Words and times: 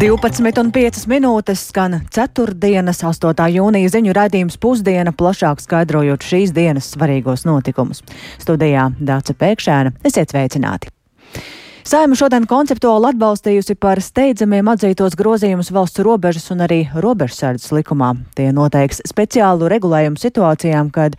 12,5 0.00 1.02
minūtes 1.12 1.66
skan 1.68 1.98
4. 2.08 2.54
dienas 2.56 3.02
8. 3.04 3.34
jūnija 3.52 3.90
ziņu 3.92 4.14
raidījums 4.16 4.56
pusdiena, 4.56 5.12
plašāk 5.12 5.60
skaidrojot 5.60 6.24
šīs 6.24 6.54
dienas 6.56 6.88
svarīgos 6.94 7.44
notikumus. 7.44 8.00
Studijā 8.40 8.86
Dāca 8.96 9.36
Pēkšēna, 9.36 9.92
esiet 10.08 10.32
sveicināti! 10.32 10.88
Saima 11.90 12.14
šodien 12.14 12.44
konceptuāli 12.46 13.08
atbalstījusi 13.08 13.74
par 13.82 13.98
steidzamiem 13.98 14.68
atzītos 14.70 15.16
grozījumus 15.18 15.72
valsts 15.74 15.98
robežas 16.06 16.44
un 16.54 16.60
arī 16.62 16.84
robežsardzes 16.94 17.72
likumā. 17.74 18.12
Tie 18.38 18.52
noteiks 18.54 19.00
speciālu 19.10 19.66
regulējumu 19.72 20.20
situācijām, 20.22 20.92
kad 20.94 21.16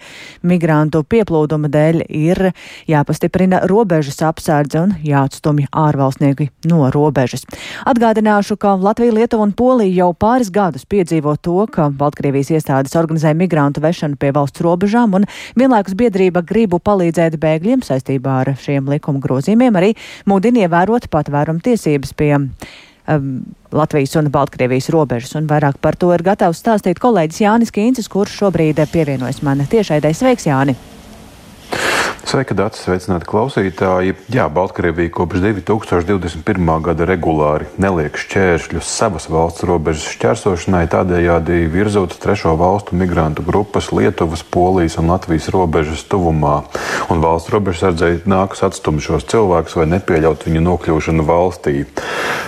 migrantu 0.47 1.01
pieplūduma 1.04 1.68
dēļ 1.73 2.05
ir 2.07 2.39
jāpastiprina 2.87 3.65
robežas 3.68 4.21
apsardze 4.23 4.79
un 4.79 4.93
jāatstumj 5.04 5.65
ārvalstnieki 5.75 6.47
no 6.71 6.88
robežas. 6.96 7.43
Atgādināšu, 7.83 8.55
ka 8.55 8.77
Latvija, 8.79 9.18
Lietuva 9.18 9.49
un 9.49 9.51
Polija 9.51 10.05
jau 10.05 10.10
pāris 10.15 10.54
gadus 10.55 10.88
piedzīvo 10.88 11.35
to, 11.43 11.68
ka 11.68 11.89
Baltkrievijas 11.91 12.54
iestādes 12.55 12.96
organizē 12.96 13.35
migrantu 13.35 13.83
vešanu 13.83 14.15
pie 14.15 14.32
valsts 14.39 14.63
robežām 14.63 15.19
un 15.19 15.27
vienlaikus 15.60 15.99
biedrība 15.99 16.47
gribu 16.47 16.79
palīdzēt 16.79 17.35
bēgļiem 17.43 17.83
saistībā 17.83 18.39
ar 18.46 18.55
šiem 18.55 18.88
likuma 18.96 19.19
grozījumiem 19.27 19.83
arī 19.83 19.93
mudina 20.32 20.61
ievērot 20.61 21.10
patvērumu 21.11 21.64
tiesības 21.65 22.15
pie 22.18 22.32
um, 22.38 23.28
Latvijas 23.71 24.15
un 24.19 24.32
Baltkrievijas 24.33 24.89
robežas, 24.93 25.36
un 25.39 25.50
vairāk 25.50 25.79
par 25.82 25.97
to 26.00 26.11
ir 26.15 26.24
gatavs 26.25 26.61
stāstīt 26.64 27.02
kolēģis 27.02 27.43
Jānis 27.46 27.75
Kīncis, 27.75 28.11
kurš 28.11 28.39
šobrīd 28.43 28.82
pievienojas 28.93 29.43
man 29.46 29.66
tiešaidai. 29.71 30.16
Sveiks, 30.18 30.50
Jāni! 30.50 30.78
Sveika, 32.22 32.53
Dārts! 32.53 32.84
Sveicināti 32.86 33.25
klausītāji! 33.25 34.14
Jā, 34.31 34.45
Baltkrievija 34.53 35.09
kopš 35.16 35.42
2021. 35.42 36.69
gada 36.86 37.05
regulāri 37.09 37.66
neliek 37.81 38.16
šķēršļus 38.22 38.91
savas 38.94 39.25
valsts 39.31 39.66
robežas 39.66 40.05
šķērsošanai, 40.13 40.83
tādējādi 40.91 41.66
virzot 41.73 42.13
trešo 42.22 42.53
valstu 42.59 42.95
migrantu 43.00 43.44
grupas 43.47 43.89
Lietuvas, 43.95 44.44
Polijas 44.45 45.00
un 45.02 45.09
Latvijas 45.09 45.50
robežas 45.53 46.05
tuvumā. 46.11 46.61
Un 47.11 47.23
valsts 47.25 47.52
robežsardzei 47.53 48.22
nākas 48.30 48.61
atstumt 48.69 49.02
šos 49.02 49.25
cilvēkus 49.31 49.80
vai 49.80 49.89
nepieļaut 49.95 50.45
viņu 50.45 50.63
nokļūšanu 50.67 51.25
valstī. 51.25 51.88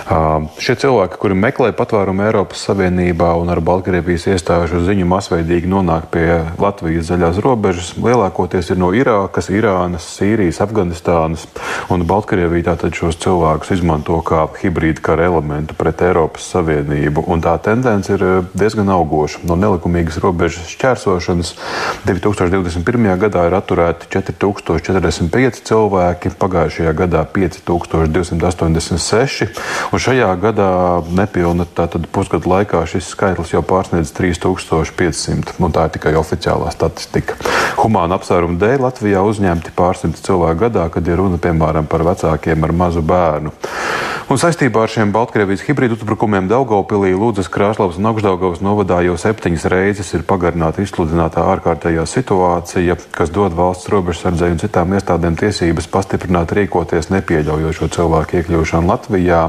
Uh, 0.04 0.46
šie 0.60 0.78
cilvēki, 0.84 1.18
kuri 1.18 1.36
meklē 1.40 1.72
patvērumu 1.76 2.26
Eiropas 2.28 2.62
Savienībā 2.68 3.32
un 3.40 3.50
ar 3.50 3.62
Baltkrievijas 3.64 4.28
iestāžu 4.36 4.84
ziņu 4.86 5.08
masveidīgi 5.08 5.70
nonāk 5.70 6.10
pie 6.14 6.28
Latvijas 6.60 7.08
zaļās 7.10 7.40
robežas, 7.42 7.94
lielākoties 7.98 8.70
ir 8.70 8.80
no 8.80 8.92
Irākas, 8.92 9.48
Irākas 9.48 9.63
Irānas, 9.64 10.04
Sīrijas, 10.18 10.60
Afganistānas 10.60 11.46
un 11.92 12.04
Baltkrievija 12.08 12.72
tātad 12.72 12.94
šos 12.96 13.16
cilvēkus 13.22 13.72
izmanto 13.78 14.18
kā 14.26 14.44
hibrīda 14.60 15.00
kara 15.04 15.28
elementu 15.30 15.76
pret 15.78 16.02
Eiropas 16.04 16.44
Savienību. 16.52 17.24
Un 17.32 17.42
tā 17.44 17.54
tendence 17.64 18.12
ir 18.12 18.24
eh, 18.24 18.34
diezgan 18.52 18.88
augoša. 18.92 19.38
No 19.48 19.56
nelikumīgas 19.56 20.20
robežas 20.22 20.68
šķērsošanas 20.74 21.54
2021. 22.04 23.18
gadā 23.24 23.46
ir 23.48 23.54
atturēti 23.56 24.10
4045 24.12 25.62
cilvēki, 25.64 26.34
pagājušajā 26.40 26.92
gadā 26.98 27.24
5286, 27.32 29.48
un 29.92 29.98
šajā 30.04 30.30
gadā 30.44 30.70
nepilna 31.16 31.64
tātad 31.76 32.02
pusgadu 32.12 32.46
laikā 32.52 32.78
šis 32.90 33.04
skaitlis 33.14 33.54
jau 33.54 33.62
pārsniedz 33.64 34.08
3500, 34.12 35.56
un 35.64 35.70
tā 35.72 35.82
ir 35.88 35.92
tikai 35.96 36.12
oficiālā 36.20 36.68
statistika. 36.74 37.32
Humāna 37.80 38.12
apsvērumu 38.18 38.56
dēļ 38.60 38.78
Latvijā 38.84 39.20
uzņēma 39.24 39.53
pieņemti 39.54 39.74
pārsimti 39.76 40.22
cilvēku 40.24 40.66
gadā, 40.66 40.88
kad 40.90 41.06
ir 41.06 41.18
runa 41.20 41.38
piemēram 41.38 41.86
par 41.86 42.02
vecākiem 42.02 42.64
ar 42.64 42.72
mazu 42.72 43.02
bērnu. 43.02 43.52
Un 44.24 44.38
saistībā 44.40 44.86
ar 44.86 44.88
šiem 44.88 45.10
Baltkrievijas 45.12 45.66
hibrīdu 45.66 45.98
uzbrukumiem 45.98 46.46
Daugopilī, 46.48 47.10
Lūdzes, 47.12 47.50
Krāslavas 47.52 47.98
un 48.00 48.08
Augstdaugavas 48.08 48.62
novadā 48.64 49.02
jau 49.04 49.18
septiņas 49.20 49.66
reizes 49.68 50.14
ir 50.16 50.22
pagarināta 50.24 50.80
izsludinātā 50.80 51.44
ārkārtējā 51.52 52.06
situācija, 52.08 52.96
kas 53.12 53.28
dod 53.34 53.52
valsts 53.52 53.90
robežsardzei 53.92 54.48
un 54.54 54.62
citām 54.62 54.94
iestādēm 54.96 55.36
tiesības 55.36 55.90
pastiprināt 55.92 56.54
rīkoties 56.56 57.10
nepieļaujot 57.12 57.76
šo 57.76 57.90
cilvēku 57.98 58.40
iekļūšanu 58.40 58.88
Latvijā. 58.88 59.42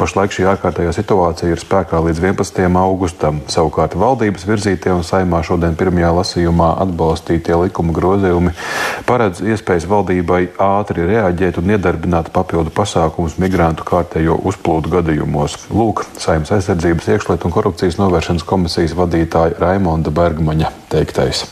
Pašlaik 0.00 0.32
šī 0.32 0.48
ārkārtējā 0.54 0.96
situācija 0.96 1.52
ir 1.52 1.60
spēkā 1.60 2.00
līdz 2.08 2.24
11. 2.24 2.64
augustam. 2.80 3.42
Savukārt 3.52 3.92
valdības 3.92 4.48
virzītie 4.48 4.94
un 4.96 5.04
saimā 5.04 5.42
šodien 5.44 5.76
pirmajā 5.76 6.14
lasījumā 6.22 6.72
atbalstītie 6.86 7.60
likuma 7.66 7.92
grozījumi 7.92 8.56
paredz 9.04 9.43
iespējas 9.52 9.86
valdībai 9.90 10.40
ātri 10.60 11.04
reaģēt 11.08 11.58
un 11.60 11.72
iedarbināt 11.74 12.30
papildu 12.34 12.72
pasākumus 12.74 13.36
migrantu 13.42 13.86
kārtējo 13.88 14.38
uzplūdu 14.50 14.92
gadījumos. 14.96 15.58
Lūk, 15.74 16.04
Saimnes 16.20 16.52
aizsardzības 16.56 17.10
iekšlietu 17.14 17.48
un 17.48 17.54
korupcijas 17.54 17.98
novēršanas 18.00 18.46
komisijas 18.48 18.96
vadītāja 18.98 19.58
Raimonda 19.60 20.12
Bergmaņa 20.14 20.72
teiktais. 20.92 21.44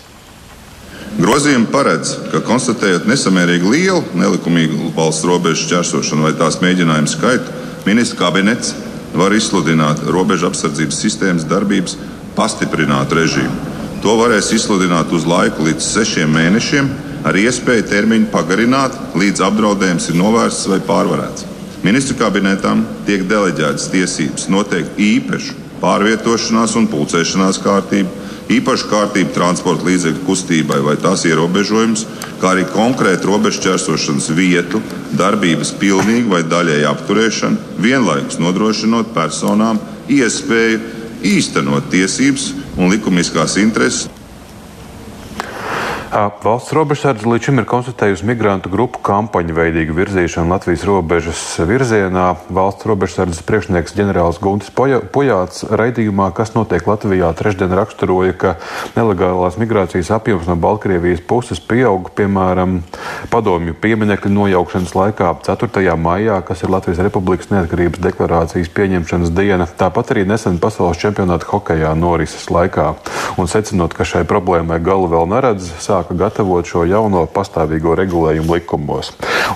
Grozījumi 1.19 1.69
paredz, 1.69 2.15
ka 2.33 2.41
konstatējot 2.47 3.05
nesamērīgi 3.11 3.69
lielu 3.69 4.01
nelikumīgu 4.17 4.95
valsts 4.97 5.27
robežu 5.29 5.67
šķērsošanu 5.67 6.25
vai 6.25 6.33
tās 6.39 6.57
mēģinājumu 6.65 7.13
skaitu, 7.13 7.53
ministra 7.85 8.23
kabinets 8.25 8.73
var 9.13 9.35
izsludināt 9.37 10.01
robežu 10.09 10.49
apsardzības 10.49 11.03
sistēmas 11.05 11.45
darbības 11.51 11.99
pastiprinātu 12.37 13.21
režīmu. 13.21 13.73
To 14.03 14.17
varēs 14.19 14.49
izsludināt 14.57 15.13
uz 15.15 15.29
laiku 15.29 15.69
līdz 15.69 15.85
sešiem 15.85 16.33
mēnešiem 16.33 16.89
ar 17.27 17.39
iespēju 17.39 17.87
termiņu 17.91 18.31
pagarināt, 18.33 18.97
līdz 19.19 19.45
apdraudējums 19.47 20.09
ir 20.11 20.19
novērsts 20.19 20.69
vai 20.71 20.81
pārvarēts. 20.87 21.47
Ministru 21.83 22.17
kabinetam 22.19 22.85
tiek 23.07 23.25
deleģētas 23.31 23.89
tiesības 23.91 24.49
noteikt 24.53 24.99
īpašu 25.03 25.57
pārvietošanās 25.83 26.77
un 26.79 26.87
pulcēšanās 26.91 27.59
kārtību, 27.63 28.23
īpašu 28.55 28.89
kārtību 28.91 29.35
transporta 29.35 29.89
līdzekļu 29.89 30.23
kustībai 30.27 30.79
vai 30.87 30.95
tās 31.03 31.25
ierobežojumus, 31.27 32.07
kā 32.43 32.53
arī 32.55 32.69
konkrētu 32.71 33.31
robežu 33.33 33.65
čērsošanas 33.67 34.31
vietu, 34.39 34.83
darbības 35.19 35.75
pilnīgu 35.83 36.37
vai 36.37 36.43
daļēju 36.47 36.89
apturēšanu, 36.91 37.77
vienlaikus 37.83 38.39
nodrošinot 38.43 39.11
personām 39.17 39.83
iespēju 40.11 40.81
īstenot 41.35 41.91
tiesības 41.91 42.51
un 42.79 42.91
likumiskās 42.95 43.59
intereses 43.63 44.11
Valsts 46.13 46.75
robežsardze 46.77 47.25
līdz 47.25 47.47
šim 47.47 47.61
ir 47.63 47.65
konstatējusi 47.65 48.27
migrantu 48.29 48.69
grupu 48.69 48.99
kampaņu 49.01 49.55
veidīgu 49.57 49.95
virzīšanu 49.97 50.53
Latvijas 50.53 50.83
robežas 50.85 51.41
virzienā. 51.65 52.27
Valsts 52.53 52.85
robežsardzes 52.85 53.41
priekšnieks 53.49 53.95
ģenerālis 53.97 54.37
Guntis 54.45 54.69
Pujāts 54.77 55.65
raidījumā, 55.73 56.27
kas 56.37 56.53
notiek 56.53 56.85
Latvijā, 56.85 57.31
trešdien 57.33 57.73
raksturoja, 57.79 58.35
ka 58.37 58.53
nelegālās 58.93 59.57
migrācijas 59.57 60.11
apjoms 60.19 60.51
no 60.51 60.59
Baltkrievijas 60.61 61.23
puses 61.25 61.63
pieauga, 61.65 62.13
piemēram, 62.21 62.83
padomju 63.33 63.73
pieminekļu 63.81 64.35
nojaukšanas 64.37 64.93
laikā 64.93 65.33
4. 65.49 65.97
maijā, 65.97 66.43
kas 66.45 66.61
ir 66.61 66.75
Latvijas 66.77 67.01
Republikas 67.09 67.49
neatkarības 67.55 68.05
deklarācijas 68.05 68.69
pieņemšanas 68.77 69.33
diena, 69.33 69.71
tāpat 69.81 70.13
arī 70.13 70.29
nesen 70.29 70.61
pasaules 70.61 71.01
čempionāta 71.01 71.49
hokejā 71.55 71.97
norises 71.97 72.51
laikā. 72.53 72.91
Un 73.41 73.49
secinot, 73.49 73.97
ka 73.97 74.05
šai 74.05 74.27
problēmai 74.29 74.77
galu 74.85 75.09
vēl 75.09 75.31
neredz, 75.33 75.73
sāk 75.81 76.02
sāka 76.03 76.17
gatavot 76.19 76.67
šo 76.67 76.85
jauno 76.89 77.27
pastāvīgo 77.31 77.95
regulējumu 77.95 78.57
likumos. 78.57 79.13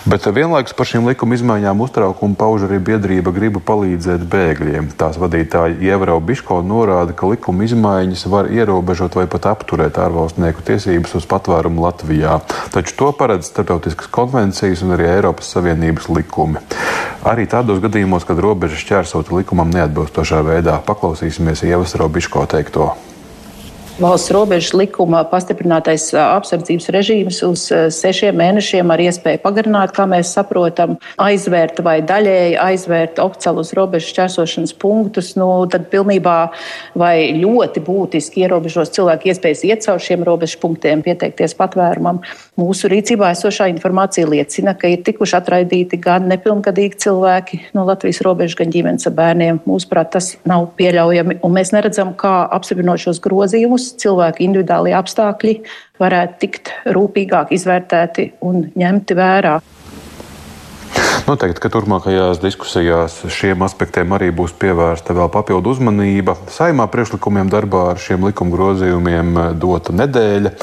Bet 0.07 0.27
vienlaikus 0.27 0.75
par 0.77 0.87
šīm 0.87 1.07
likuma 1.09 1.35
izmaiņām 1.35 1.81
uztraukumu 1.83 2.37
pauž 2.39 2.67
arī 2.69 2.79
biedrība 2.79 3.33
griba 3.35 3.61
palīdzēt 3.61 4.27
bēgļiem. 4.31 4.93
Tās 4.99 5.19
vadītāja 5.19 5.79
Ievrau 5.83 6.21
Biško 6.21 6.61
norāda, 6.63 7.15
ka 7.17 7.27
likuma 7.27 7.67
izmaiņas 7.67 8.27
var 8.31 8.51
ierobežot 8.53 9.17
vai 9.19 9.27
pat 9.27 9.49
apturēt 9.51 9.99
ārvalstnieku 9.99 10.63
tiesības 10.67 11.17
uz 11.19 11.27
patvērumu 11.27 11.83
Latvijā. 11.83 12.39
Taču 12.75 12.95
to 13.01 13.11
paredz 13.17 13.51
starptautiskas 13.51 14.11
konvencijas 14.13 14.85
un 14.87 14.95
arī 14.97 15.11
Eiropas 15.17 15.51
Savienības 15.57 16.11
likumi. 16.13 16.63
Arī 17.27 17.49
tādos 17.51 17.83
gadījumos, 17.83 18.29
kad 18.29 18.39
robeža 18.39 18.79
šķērsota 18.79 19.35
likumam 19.35 19.73
neatbilstošā 19.75 20.45
veidā, 20.47 20.79
paklausīsimies 20.87 21.67
Ievas 21.67 21.99
Robiško 21.99 22.47
teikto 22.55 22.93
valsts 23.97 24.31
robežas 24.35 24.75
likuma 24.77 25.23
pastiprinātais 25.25 26.11
apsardzības 26.21 26.89
režīms 26.93 27.39
uz 27.47 27.63
sešiem 27.97 28.37
mēnešiem 28.37 28.91
ar 28.93 29.01
iespēju 29.01 29.41
pagarināt, 29.41 29.95
kā 29.97 30.05
mēs 30.11 30.35
saprotam, 30.37 30.97
aizvērt 31.23 31.81
vai 31.85 31.97
daļēji 32.05 32.59
aizvērt 32.61 33.21
oficiālus 33.23 33.73
robežu 33.77 34.11
šķērsošanas 34.13 34.75
punktus, 34.83 35.33
nu, 35.41 35.49
tad 35.73 35.89
pilnībā 35.93 36.37
vai 36.99 37.33
ļoti 37.41 37.81
būtiski 37.87 38.45
ierobežos 38.45 38.93
cilvēku 38.97 39.31
iespējas 39.33 39.65
iet 39.65 39.87
caur 39.87 40.03
šiem 40.03 40.27
robežu 40.29 40.61
punktiem, 40.61 41.01
pieteikties 41.07 41.57
patvērumam. 41.57 42.21
Mūsu 42.61 42.93
rīcībā 42.93 43.33
esošā 43.33 43.71
informācija 43.73 44.29
liecina, 44.29 44.77
ka 44.77 44.93
ir 44.93 45.07
tikuši 45.09 45.39
atraidīti 45.41 46.01
gan 46.05 46.29
nepilngadīgi 46.29 47.01
cilvēki 47.07 47.63
no 47.77 47.87
Latvijas 47.89 48.21
robežas, 48.29 48.59
gan 48.61 48.77
ģimenes 48.77 49.09
ar 49.09 49.17
bērniem. 49.17 49.65
Mūsuprāt, 49.69 50.13
tas 50.19 50.35
nav 50.49 50.69
pieļaujami, 50.77 51.41
un 51.45 51.57
mēs 51.57 51.73
neredzam, 51.73 52.13
kā 52.19 52.39
apstiprinot 52.57 53.07
šos 53.07 53.25
grozījumus 53.25 53.86
cilvēku 54.01 54.45
individuālie 54.47 54.97
apstākļi 54.99 55.57
varētu 56.03 56.39
tikt 56.43 56.75
rūpīgāk 56.97 57.55
izvērtēti 57.57 58.33
un 58.47 58.69
ņemti 58.77 59.19
vērā. 59.19 59.57
Noteikti, 61.27 61.59
ka 61.59 61.71
turpmākajās 61.75 62.39
diskusijās 62.39 63.17
šiem 63.35 63.65
aspektiem 63.67 64.13
arī 64.15 64.29
būs 64.35 64.53
pievērsta 64.61 65.17
vēl 65.17 65.31
papildu 65.35 65.73
uzmanība. 65.75 66.37
Saimā 66.55 66.87
priekšlikumiem 66.93 67.51
darbā 67.51 67.81
ar 67.95 67.99
šiem 68.03 68.29
likuma 68.29 68.55
grozījumiem 68.55 69.33
dota 69.59 69.97
nedēļa. 69.97 70.55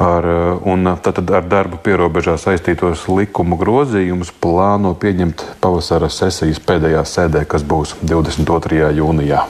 Ar, 0.00 0.26
un 0.64 0.94
tad 1.04 1.20
ar 1.28 1.44
darbu 1.44 1.78
pierobežā 1.84 2.38
saistītos 2.40 3.04
likuma 3.12 3.60
grozījumus 3.60 4.32
plāno 4.40 4.94
pieņemt 4.98 5.44
pavasara 5.60 6.08
sesijas 6.08 6.58
pēdējā 6.64 7.04
sēdē, 7.04 7.44
kas 7.44 7.68
būs 7.68 7.98
22. 8.00 8.94
jūnijā. 8.96 9.44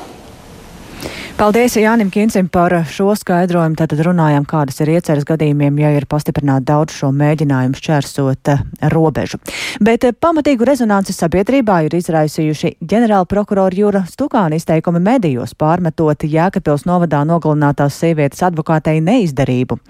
Paldies 1.40 1.72
Jānim 1.80 2.10
Kincim 2.12 2.50
par 2.52 2.74
šo 2.92 3.14
skaidrojumu. 3.16 3.72
Tātad 3.80 4.02
runājām, 4.04 4.44
kādas 4.44 4.76
ir 4.84 4.90
ieceras 4.92 5.24
gadījumiem, 5.24 5.78
ja 5.80 5.94
ir 5.96 6.04
pastiprināti 6.04 6.66
daudz 6.68 6.98
šo 6.98 7.08
mēģinājumu 7.16 7.78
šķērsot 7.80 8.50
eh, 8.52 8.60
robežu. 8.92 9.38
Bet 9.80 10.04
eh, 10.04 10.12
pamatīgu 10.12 10.66
rezonanci 10.68 11.14
sabiedrībā 11.16 11.78
ir 11.86 11.96
izraisījuši 11.96 12.74
ģenerāla 12.84 13.24
prokurora 13.30 13.72
Jūra 13.72 14.02
Stukāna 14.10 14.58
izteikumi 14.60 15.00
medijos, 15.00 15.54
pārmetot 15.56 16.26
Jēkabils 16.28 16.84
novadā 16.84 17.22
nogalinātās 17.24 17.96
sievietes 18.02 18.44
advokātei 18.50 19.00
neizdarību. 19.06 19.80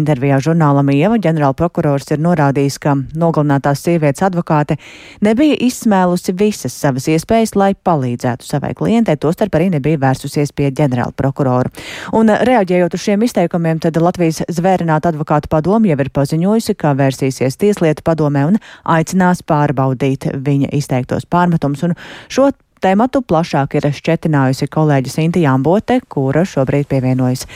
Intervijā 0.00 0.40
žurnālam 0.48 0.88
Ieva 0.94 1.20
ģenerāla 1.20 1.52
prokurors 1.58 2.08
ir 2.16 2.24
norādījis, 2.24 2.80
ka 2.80 2.96
nogalinātās 3.12 3.84
sievietes 3.84 4.24
advokāte 4.24 4.78
nebija 5.20 5.60
izsmēlusi 5.68 6.32
visas 6.40 6.80
savas 6.80 7.10
iespējas, 7.12 7.52
lai 7.60 7.74
palīdzētu 7.76 8.48
savai 8.48 8.72
klientei, 8.72 9.20
tostarp 9.20 9.60
arī 9.60 9.68
nebija 9.76 10.00
vērsusies 10.08 10.53
pie 10.56 10.70
ģenerāla 10.74 11.14
prokurora. 11.16 11.70
Un 12.16 12.32
eh, 12.32 12.42
reaģējot 12.48 12.96
uz 12.96 13.04
šiem 13.04 13.24
izteikumiem, 13.26 13.80
tad 13.82 13.98
Latvijas 14.02 14.42
zvērināta 14.48 15.12
advokāta 15.12 15.50
padoma 15.52 15.90
jau 15.90 15.98
ir 16.00 16.12
paziņojusi, 16.14 16.76
ka 16.80 16.94
vērsīsies 16.98 17.58
tieslietu 17.60 18.04
padomē 18.06 18.46
un 18.50 18.60
aicinās 18.96 19.44
pārbaudīt 19.46 20.30
viņa 20.34 20.72
izteiktos 20.76 21.28
pārmetumus. 21.30 21.84
Un 21.88 21.96
šo 22.32 22.50
tēmatu 22.84 23.22
plašāk 23.24 23.78
ir 23.78 23.88
šķetinājusi 23.94 24.68
kolēģi 24.72 25.12
Sinti 25.12 25.44
Jambote, 25.44 26.00
kura 26.08 26.44
šobrīd 26.48 26.88
pievienojas 26.90 27.46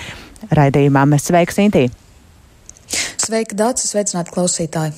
raidījumam. 0.54 1.16
Sveika, 1.20 1.54
Sinti! 1.54 1.88
Sveika, 3.18 3.56
Dārcis! 3.58 3.92
Sveicināti 3.92 4.32
klausītāji! 4.32 4.94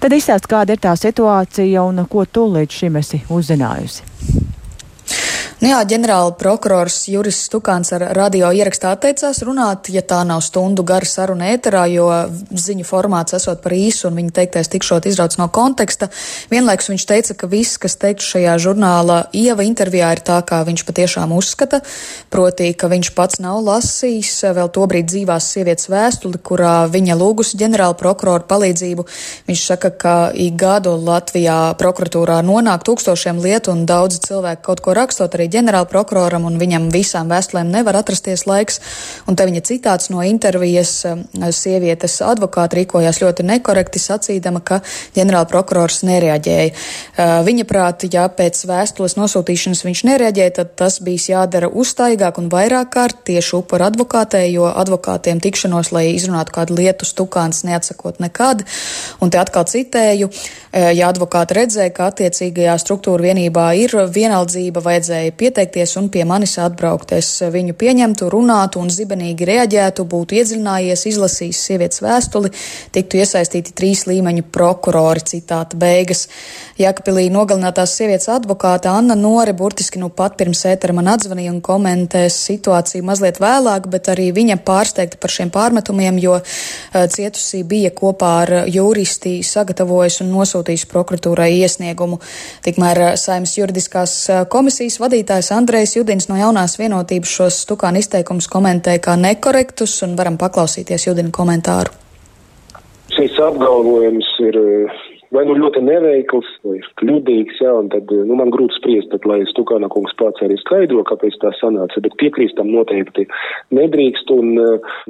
Tad 0.00 0.14
izstāst, 0.16 0.48
kāda 0.48 0.76
ir 0.76 0.80
tā 0.80 0.94
situācija 0.96 1.84
un 1.84 2.04
ko 2.08 2.24
tu 2.24 2.46
līdz 2.52 2.80
šim 2.82 3.00
esi 3.00 3.20
uzzinājusi. 3.32 4.09
Nu 5.60 5.68
jā, 5.68 5.76
ģenerāla 5.84 6.30
prokurors 6.40 6.94
Juris 7.12 7.36
Stukāns 7.44 7.90
ar 7.92 8.00
radio 8.16 8.48
ierakstā 8.56 8.94
atteicās 8.94 9.42
runāt, 9.44 9.90
ja 9.92 10.00
tā 10.00 10.22
nav 10.24 10.40
stundu 10.40 10.80
gara 10.88 11.04
saruna 11.04 11.50
ēterā, 11.52 11.82
jo 11.92 12.06
ziņu 12.48 12.86
formāts 12.88 13.36
esot 13.36 13.60
par 13.60 13.74
īsu 13.76 14.06
un 14.08 14.16
viņa 14.16 14.32
teiktais 14.38 14.72
tikšot 14.72 15.04
izrauts 15.10 15.36
no 15.36 15.50
konteksta. 15.52 16.08
Vienlaikus 16.48 16.88
viņš 16.88 17.04
teica, 17.10 17.36
ka 17.42 17.48
viss, 17.52 17.76
kas 17.82 17.98
teikts 18.00 18.30
šajā 18.32 18.54
žurnāla 18.64 19.18
ieva 19.36 19.66
intervijā, 19.68 20.08
ir 20.16 20.22
tā, 20.24 20.38
kā 20.48 20.62
viņš 20.64 20.86
patiešām 20.88 21.36
uzskata, 21.36 21.82
proti, 22.32 22.70
ka 22.72 22.88
viņš 22.88 23.12
pats 23.20 23.42
nav 23.44 23.60
lasījis 23.66 24.32
vēl 24.56 24.72
tobrīd 24.72 25.12
dzīvās 25.12 25.50
sievietes 25.58 25.92
vēstuli, 25.92 26.40
kurā 26.40 26.86
viņa 26.88 27.18
lūgusi 27.20 27.60
ģenerāla 27.60 27.98
prokurora 28.00 28.48
palīdzību. 28.48 29.04
Viņš 29.52 29.66
saka, 29.74 29.92
ka 29.92 30.16
ik 30.32 30.56
gadu 30.64 30.96
Latvijā 30.96 31.76
prokuratūrā 31.84 32.40
nonāk 32.48 32.88
tūkstošiem 32.88 33.44
lietu 33.44 33.76
un 33.76 33.84
daudzi 33.84 34.24
cilvēki 34.24 34.64
kaut 34.64 34.80
ko 34.88 34.96
rakstot 34.96 35.36
arī 35.36 35.49
ģenerālprokuroram, 35.52 36.46
un 36.48 36.58
viņam 36.60 36.88
visām 36.94 37.30
vēstulēm 37.30 37.70
nevar 37.72 38.00
atrasties 38.00 38.46
laiks. 38.48 38.80
Un 39.28 39.36
te 39.36 39.46
viņa 39.48 39.62
citāts 39.66 40.10
no 40.12 40.22
intervijas 40.26 40.92
eh, 41.08 41.22
sievietes 41.54 42.20
advokāta 42.24 42.78
rīkojās 42.80 43.20
ļoti 43.22 43.46
nekorekti, 43.48 44.02
sacīdama, 44.02 44.62
ka 44.64 44.80
ģenerālprokurors 45.16 46.02
nereaģēja. 46.08 46.70
Eh, 46.70 47.34
viņa 47.46 47.66
prāti, 47.68 48.10
ja 48.12 48.26
pēc 48.32 48.62
vēstules 48.70 49.16
nosūtīšanas 49.18 49.84
viņš 49.86 50.04
nereaģēja, 50.10 50.56
tad 50.60 50.74
tas 50.80 51.00
bija 51.04 51.40
jādara 51.40 51.68
uztaigāk 51.68 52.38
un 52.40 52.48
vairāk 52.52 52.92
kārt 52.94 53.24
tieši 53.28 53.56
upura 53.60 53.90
advokātei, 53.90 54.46
jo 54.54 54.68
advokātiem 54.70 55.40
tikšanos, 55.42 55.92
lai 55.94 56.06
izrunātu 56.14 56.54
kādu 56.56 56.78
lietu, 56.78 57.08
stukāns 57.08 57.62
neatsakot 57.68 58.20
nekad. 58.22 58.64
Un 59.20 59.30
te 59.30 59.40
atkal 59.40 59.66
citēju, 59.68 60.30
eh, 60.72 60.90
ja 60.96 61.10
advokāti 61.12 61.58
redzēja, 61.60 61.92
ka 61.94 62.10
attiecīgajā 62.10 62.76
struktūra 62.80 63.30
vienībā 63.30 63.66
ir 63.78 63.96
vienaldzība, 64.10 64.82
vajadzēja 64.84 65.36
pieteikties 65.40 65.96
un 66.00 66.10
pie 66.12 66.24
manis 66.28 66.56
atbraukt. 66.60 67.14
Es 67.16 67.28
viņu 67.52 67.74
pieņemtu, 67.80 68.28
runātu 68.32 68.80
un 68.82 68.90
zibenīgi 68.92 69.48
reaģētu, 69.48 70.04
būtu 70.10 70.36
iedziļinājies, 70.40 71.06
izlasījis 71.10 71.62
sievietes 71.68 72.02
vēstuli, 72.04 72.52
tiktu 72.94 73.20
iesaistīti 73.22 73.74
trīs 73.76 74.04
līmeņu 74.10 74.46
prokurori, 74.52 75.24
citāta 75.32 75.78
beigas. 75.80 76.26
Jākapilī 76.80 77.28
nogalinātās 77.32 77.94
sievietes 77.96 78.28
advokāte 78.32 78.90
Anna 78.92 79.16
Nore 79.18 79.54
burtiski 79.56 80.00
nu 80.00 80.10
pat 80.12 80.36
pirms 80.40 80.64
ētera 80.68 80.96
man 80.96 81.10
atzvanīja 81.12 81.54
un 81.54 81.60
komentēs 81.64 82.36
situāciju 82.50 83.04
mazliet 83.06 83.40
vēlāk, 83.42 83.88
bet 83.92 84.12
arī 84.12 84.30
viņa 84.36 84.60
pārsteigta 84.66 85.20
par 85.20 85.32
šiem 85.32 85.52
pārmetumiem, 85.54 86.20
jo 86.22 86.38
uh, 86.40 87.06
cietusī 87.12 87.62
bija 87.68 87.92
kopā 87.96 88.30
ar 88.44 88.54
juristi 88.70 89.38
sagatavojis 89.46 90.20
un 90.24 90.32
nosūtījis 90.34 90.86
prokuratūrai 90.90 91.50
iesniegumu. 91.60 92.20
Tikmēr 92.64 93.02
Saimas 93.20 93.56
juridiskās 93.58 94.16
komisijas 94.52 94.98
vadītājs 95.02 95.29
vadītājs 95.30 95.52
Andrejs 95.54 95.92
Judins 95.94 96.26
no 96.28 96.36
jaunās 96.36 96.74
vienotības 96.78 97.30
šos 97.30 97.58
stukāna 97.62 98.00
izteikumus 98.02 98.48
komentēja 98.50 98.98
kā 98.98 99.14
nekorektus 99.16 100.02
un 100.02 100.16
varam 100.18 100.36
paklausīties 100.36 101.06
Judina 101.06 101.30
komentāru. 101.30 101.94
Šis 103.14 103.38
apgalvojums 103.38 104.26
ir 104.42 104.58
vai 105.34 105.44
nu 105.46 105.54
ļoti 105.58 105.82
neveikls, 105.86 106.48
vai 106.66 106.78
kļūdīgs, 107.00 107.60
jā, 107.62 107.72
un 107.82 107.90
tad, 107.92 108.10
nu, 108.10 108.36
man 108.38 108.50
grūti 108.54 108.76
spriest, 108.78 109.10
tad, 109.12 109.26
lai 109.30 109.40
Stukāna 109.50 109.90
kungs 109.92 110.14
pats 110.18 110.42
arī 110.44 110.56
skaidro, 110.60 111.04
kāpēc 111.06 111.38
tā 111.42 111.52
sanāca, 111.58 112.02
bet 112.04 112.16
piekrīst 112.22 112.58
tam 112.58 112.72
noteikti 112.74 113.26
nedrīkst, 113.76 114.32
un, 114.34 114.52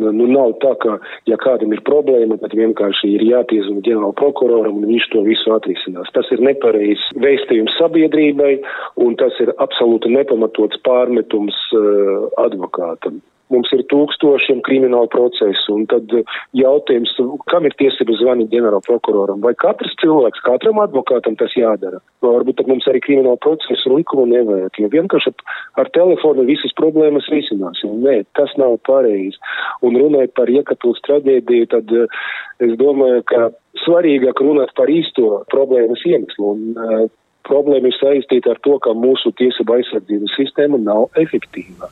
nu, 0.04 0.28
nav 0.28 0.54
tā, 0.64 0.74
ka, 0.82 0.98
ja 1.30 1.40
kādam 1.40 1.74
ir 1.76 1.82
problēma, 1.88 2.38
tad 2.42 2.54
vienkārši 2.58 3.14
ir 3.16 3.26
jātiesuma 3.30 3.84
ģenerāla 3.86 4.16
prokuroram, 4.20 4.82
un 4.82 4.92
viņš 4.92 5.08
to 5.14 5.24
visu 5.26 5.56
atrisinās. 5.56 6.12
Tas 6.16 6.28
ir 6.34 6.44
nepareizs 6.44 7.08
vēstījums 7.20 7.78
sabiedrībai, 7.80 8.54
un 9.00 9.16
tas 9.20 9.36
ir 9.42 9.54
absolūti 9.62 10.12
nepamatots 10.12 10.80
pārmetums 10.86 11.56
uh, 11.76 12.28
advokātam. 12.44 13.20
Mums 13.50 13.70
ir 13.74 13.82
tūkstošiem 13.90 14.60
kriminālu 14.66 15.08
procesu, 15.12 15.74
un 15.74 15.86
tad 15.90 16.12
eh, 16.14 16.36
jautājums, 16.58 17.12
kam 17.50 17.66
ir 17.66 17.74
tiesības 17.80 18.20
zvanīt 18.22 18.50
ģenerāla 18.52 18.82
prokuroram? 18.86 19.40
Vai 19.44 19.54
katrs 19.58 19.96
cilvēks, 20.02 20.42
katram 20.46 20.80
advokātam 20.82 21.38
tas 21.40 21.54
jādara? 21.58 21.98
Vai 22.22 22.34
varbūt 22.36 22.60
tad 22.60 22.70
mums 22.70 22.88
arī 22.90 23.02
kriminālu 23.04 23.40
procesu 23.42 23.94
likumu 23.96 24.28
nevajag, 24.30 24.82
jo 24.82 24.90
vienkārši 24.94 25.34
ar 25.82 25.90
telefonu 25.96 26.46
visas 26.48 26.74
problēmas 26.78 27.28
risināsim. 27.32 28.00
Nē, 28.04 28.20
tas 28.38 28.54
nav 28.60 28.78
pareizi. 28.88 29.38
Un 29.86 29.98
runājot 29.98 30.36
par 30.38 30.52
Iekatūras 30.52 31.02
traģēdiju, 31.08 31.70
tad 31.74 31.96
eh, 31.96 32.20
es 32.66 32.76
domāju, 32.80 33.24
ka 33.30 33.48
svarīgāk 33.84 34.44
runāt 34.44 34.74
par 34.78 34.90
īsto 34.92 35.42
problēmas 35.50 36.02
iemeslu. 36.06 36.54
Un, 36.54 36.68
uh, 36.76 37.08
problēma 37.50 37.90
ir 37.90 37.96
saistīta 37.98 38.54
ar 38.54 38.60
to, 38.66 38.76
ka 38.84 38.94
mūsu 38.96 39.32
tiesība 39.40 39.80
aizsardzības 39.80 40.36
sistēma 40.38 40.80
nav 40.82 41.08
efektīva. 41.20 41.90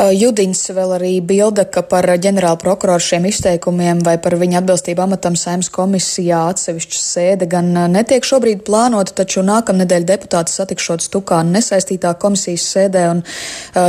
Judins 0.00 0.62
vēl 0.72 0.94
arī 0.96 1.10
bilda, 1.20 1.66
ka 1.68 1.82
par 1.84 2.06
ģenerāla 2.08 2.56
prokuroru 2.60 3.02
šiem 3.04 3.26
izteikumiem 3.28 3.98
vai 4.04 4.14
par 4.22 4.32
viņa 4.40 4.62
atbilstību 4.62 5.02
amatam 5.04 5.34
saimnes 5.36 5.68
komisijā 5.74 6.38
atsevišķa 6.54 7.00
sēde 7.00 7.48
gan 7.50 7.68
netiek 7.92 8.24
šobrīd 8.24 8.62
plānota, 8.64 9.12
taču 9.18 9.44
nākamnedēļ 9.44 10.06
deputāti 10.08 10.54
satikšot 10.54 11.04
Stukānu 11.04 11.52
nesaistītā 11.58 12.14
komisijas 12.22 12.64
sēdē, 12.72 13.02
un 13.12 13.20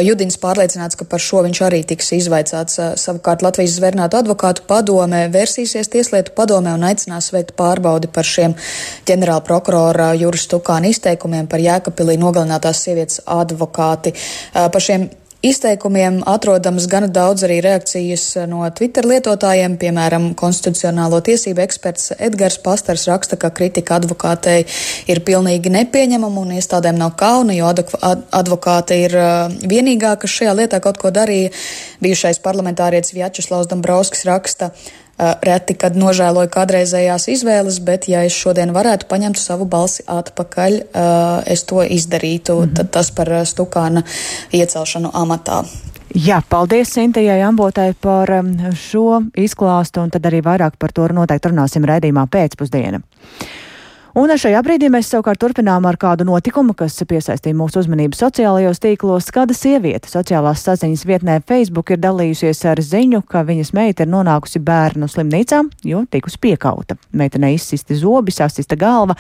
Judins 0.04 0.36
pārliecināts, 0.42 1.00
ka 1.00 1.08
par 1.08 1.24
šo 1.24 1.46
viņš 1.48 1.64
arī 1.70 1.80
tiks 1.88 2.12
izvaicāts. 2.20 2.82
Savukārt 3.00 3.46
Latvijas 3.46 3.78
zvērnātu 3.80 4.20
advokātu 4.20 4.68
padome 4.68 5.24
vērsīsies 5.32 5.94
tieslietu 5.96 6.36
padomē 6.36 6.76
un 6.76 6.86
aicinās 6.92 7.32
veikt 7.32 7.56
pārbaudi 7.56 8.12
par 8.12 8.28
šiem 8.28 8.58
ģenerāla 9.08 9.48
prokurora 9.48 10.12
Juris 10.20 10.44
Stukāna 10.50 10.92
izteikumiem 10.92 11.48
par 11.48 11.64
Jēkapilī 11.64 12.20
nogalinātās 12.20 12.84
sievietes 12.84 13.24
advokāti. 13.32 14.12
Par 14.52 14.84
šiem 14.84 15.08
Izteikumiem 15.42 16.20
atrodams 16.30 16.86
gana 16.86 17.08
daudz 17.10 17.42
arī 17.48 17.56
reakcijas 17.66 18.26
no 18.46 18.60
Twitter 18.78 19.08
lietotājiem, 19.10 19.74
piemēram, 19.82 20.28
konstitucionālo 20.38 21.18
tiesību 21.26 21.64
eksperts 21.64 22.12
Edgars 22.22 22.60
Pastars 22.62 23.08
raksta, 23.10 23.40
ka 23.42 23.50
kritika 23.50 23.98
advokātei 23.98 24.68
ir 25.10 25.24
pilnīgi 25.26 25.74
nepieņemama 25.74 26.44
un 26.46 26.54
iestādēm 26.60 27.02
nav 27.02 27.16
kauna, 27.18 27.58
jo 27.58 27.74
advokāte 27.74 29.00
ir 29.08 29.18
vienīgā, 29.66 30.14
kas 30.22 30.38
šajā 30.38 30.54
lietā 30.62 30.78
kaut 30.84 31.02
ko 31.02 31.10
darīja. 31.10 31.50
Bijušais 32.06 32.38
parlamentārietis 32.46 33.18
Vjačeslavs 33.18 33.74
Dombrovskis 33.74 34.28
raksta, 34.30 34.70
reti, 35.46 35.76
kad 35.78 35.98
nožēloju 36.00 36.50
kādreizējās 36.54 37.28
izvēles, 37.32 37.80
bet 37.86 38.08
ja 38.12 38.24
es 38.28 38.34
šodien 38.34 38.74
varētu 38.76 39.08
paņemt 39.12 39.40
savu 39.40 39.66
balsi 39.70 40.04
atpakaļ, 40.08 40.78
es 41.46 41.64
to 41.70 41.84
izdarītu. 41.84 42.58
Mm 42.58 42.70
-hmm. 42.70 42.76
Tad 42.76 42.92
tas 42.92 43.12
par 43.12 43.30
Stukāna 43.46 44.04
iecelšanu 44.52 45.12
amatā. 45.14 45.64
Jā, 46.16 46.42
paldies 46.50 46.90
Sintējai 46.92 47.42
Ambotai 47.48 47.94
par 48.02 48.28
šo 48.76 49.22
izklāstu, 49.38 50.02
un 50.04 50.10
tad 50.10 50.26
arī 50.28 50.42
vairāk 50.44 50.76
par 50.80 50.92
to 50.92 51.08
noteikti 51.08 51.50
runāsim 51.50 51.86
raidījumā 51.88 52.28
pēcpusdiena. 52.28 53.00
Un 54.12 54.28
šajā 54.28 54.60
brīdī 54.66 54.90
mēs 54.92 55.08
savukārt 55.08 55.40
turpinām 55.40 55.86
ar 55.88 55.96
kādu 55.96 56.26
notikumu, 56.28 56.74
kas 56.76 56.98
piesaistīja 57.08 57.56
mūsu 57.56 57.80
uzmanību 57.80 58.18
sociālajos 58.20 58.82
tīklos. 58.84 59.30
Kāda 59.32 59.56
sieviete 59.56 60.12
sociālās 60.12 60.66
saziņas 60.66 61.06
vietnē 61.08 61.38
Facebook 61.48 61.94
ir 61.96 62.02
dalījusies 62.04 62.60
ar 62.68 62.82
ziņu, 62.84 63.22
ka 63.24 63.46
viņas 63.48 63.72
meita 63.78 64.04
ir 64.04 64.12
nonākusi 64.12 64.60
bērnu 64.68 65.08
slimnīcā, 65.08 65.62
jo 65.88 66.04
tikusi 66.12 66.42
piekauta. 66.44 66.98
Meitenei 67.16 67.54
izsisti 67.56 67.96
zobi, 67.96 68.36
sasista 68.36 68.76
galva. 68.76 69.16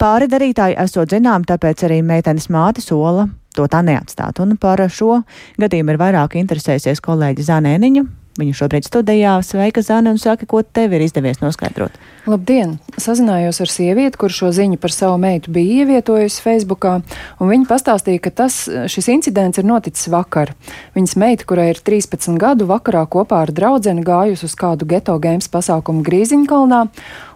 Pāri 0.00 0.30
darītāji 0.32 0.78
esot 0.80 1.12
zinām, 1.12 1.44
tāpēc 1.44 1.84
arī 1.84 2.00
meitenes 2.00 2.48
māte 2.48 2.80
sola 2.80 3.26
to 3.52 3.68
tā 3.68 3.82
neatstāt. 3.84 4.40
Un 4.40 4.56
par 4.56 4.80
šo 4.88 5.20
gadījumu 5.60 5.92
ir 5.92 6.00
vairāk 6.00 6.40
interesējusies 6.40 7.04
kolēģi 7.04 7.48
Zanēniņa. 7.50 8.06
Viņa 8.40 8.56
šobrīd 8.56 8.86
studijā. 8.88 9.34
Sveika, 9.44 9.82
Zana, 9.84 10.14
un 10.14 10.20
saka, 10.20 10.46
ko 10.48 10.62
tev 10.64 10.94
ir 10.96 11.02
izdevies 11.04 11.42
noskaidrot. 11.42 11.96
Labdien! 12.30 12.78
Sazinājos 13.00 13.60
ar 13.60 13.68
sievieti, 13.72 14.16
kur 14.20 14.32
šo 14.32 14.48
ziņu 14.54 14.78
par 14.80 14.94
savu 14.94 15.18
meitu 15.20 15.52
bija 15.52 15.82
ievietojusi 15.82 16.40
Facebookā, 16.44 16.94
un 17.40 17.50
viņa 17.52 17.68
pastāstīja, 17.68 18.22
ka 18.24 18.32
tas, 18.42 18.56
šis 18.92 19.10
incidents 19.12 19.60
ir 19.60 19.68
noticis 19.68 20.08
vakar. 20.12 20.54
Viņas 20.96 21.16
meita, 21.20 21.48
kurai 21.48 21.70
ir 21.74 21.82
13 21.84 22.38
gadu, 22.40 22.68
vakarā 22.70 23.02
kopā 23.12 23.42
ar 23.44 23.52
draudzeni 23.56 24.04
gājusi 24.06 24.48
uz 24.48 24.56
kādu 24.56 24.88
geto 24.88 25.18
games 25.20 25.48
pasākumu 25.52 26.04
Grīziņkalnā, 26.06 26.80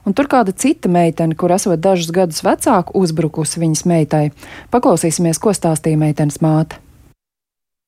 un 0.04 0.16
tur 0.16 0.30
kāda 0.30 0.56
cita 0.56 0.92
meitene, 0.92 1.36
kur 1.36 1.52
esot 1.56 1.80
dažus 1.84 2.12
gadus 2.14 2.44
vecāka, 2.46 2.96
uzbrukusi 2.96 3.60
viņas 3.64 3.84
meitai. 3.88 4.24
Paklausīsimies, 4.72 5.40
ko 5.40 5.56
stāstīja 5.56 6.00
meitenes 6.00 6.40
māte. 6.44 6.83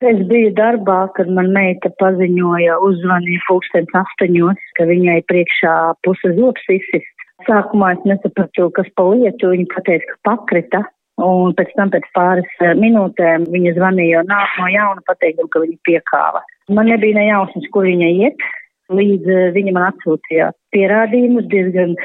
Es 0.04 0.18
biju 0.28 0.50
darbā, 0.52 1.06
kad 1.16 1.28
man 1.32 1.54
meita 1.54 1.88
paziņoja, 2.02 2.74
uzzvanīja 2.84 3.40
pulkstens 3.46 3.94
astoņos, 3.96 4.58
ka 4.76 4.84
viņai 4.90 5.22
priekšā 5.30 5.72
puse 6.04 6.32
zops 6.36 6.66
izsist. 6.68 7.24
Sākumā 7.46 7.94
es 7.94 8.04
nesapratu, 8.04 8.68
kas 8.76 8.90
pa 8.92 9.06
lietu, 9.08 9.54
viņa 9.54 9.66
pateica, 9.72 10.10
ka 10.10 10.18
pakrita, 10.28 10.82
un 11.24 11.56
pēc 11.56 11.72
tam 11.78 11.94
pēc 11.94 12.04
pāris 12.12 12.60
eh, 12.60 12.74
minūtēm 12.76 13.48
viņa 13.48 13.72
zvanīja 13.78 14.20
un 14.20 14.30
nāk 14.34 14.60
no 14.60 14.68
jauna 14.74 15.04
pateikdama, 15.08 15.48
ka 15.52 15.64
viņa 15.64 15.78
piekāva. 15.88 16.44
Man 16.76 16.92
nebija 16.92 17.16
ne 17.16 17.26
jausmas, 17.30 17.68
kur 17.72 17.88
viņa 17.88 18.12
iet, 18.20 18.48
līdz 18.92 19.32
eh, 19.32 19.50
viņa 19.56 19.76
man 19.78 19.90
atsūtīja 19.94 20.52
pierādījumus 20.76 21.48
diezgan 21.52 21.96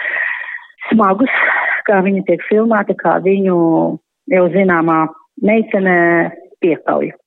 smagus, 0.88 1.40
kā 1.92 2.00
viņa 2.08 2.24
tiek 2.30 2.48
filmēta, 2.48 2.96
kā 2.96 3.20
viņu 3.26 3.58
jau 4.32 4.46
zināmā 4.56 5.02
meitene 5.44 5.98
piekauja. 6.64 7.20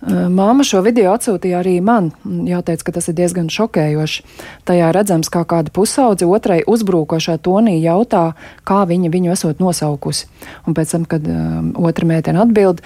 Māma 0.00 0.64
šo 0.64 0.80
video 0.80 1.12
atsūtīja 1.12 1.58
arī 1.60 1.74
man. 1.84 2.08
Jāteic, 2.24 2.80
ka 2.86 2.94
tas 2.96 3.10
ir 3.10 3.18
diezgan 3.18 3.50
šokējoši. 3.52 4.22
Tajā 4.68 4.88
redzams, 4.96 5.28
kā 5.28 5.42
kāda 5.44 5.72
pusaudze 5.76 6.24
otrai 6.24 6.62
uzbrukošā 6.64 7.36
tonī 7.44 7.76
jautā, 7.82 8.30
kā 8.64 8.80
viņa 8.88 9.12
viņu 9.12 9.34
esot 9.34 9.60
nosaukusi. 9.60 10.30
Un 10.64 10.76
pēc 10.78 10.96
tam, 10.96 11.04
kad 11.04 11.28
um, 11.28 11.74
otra 11.84 12.08
meitene 12.08 12.40
atbild, 12.40 12.80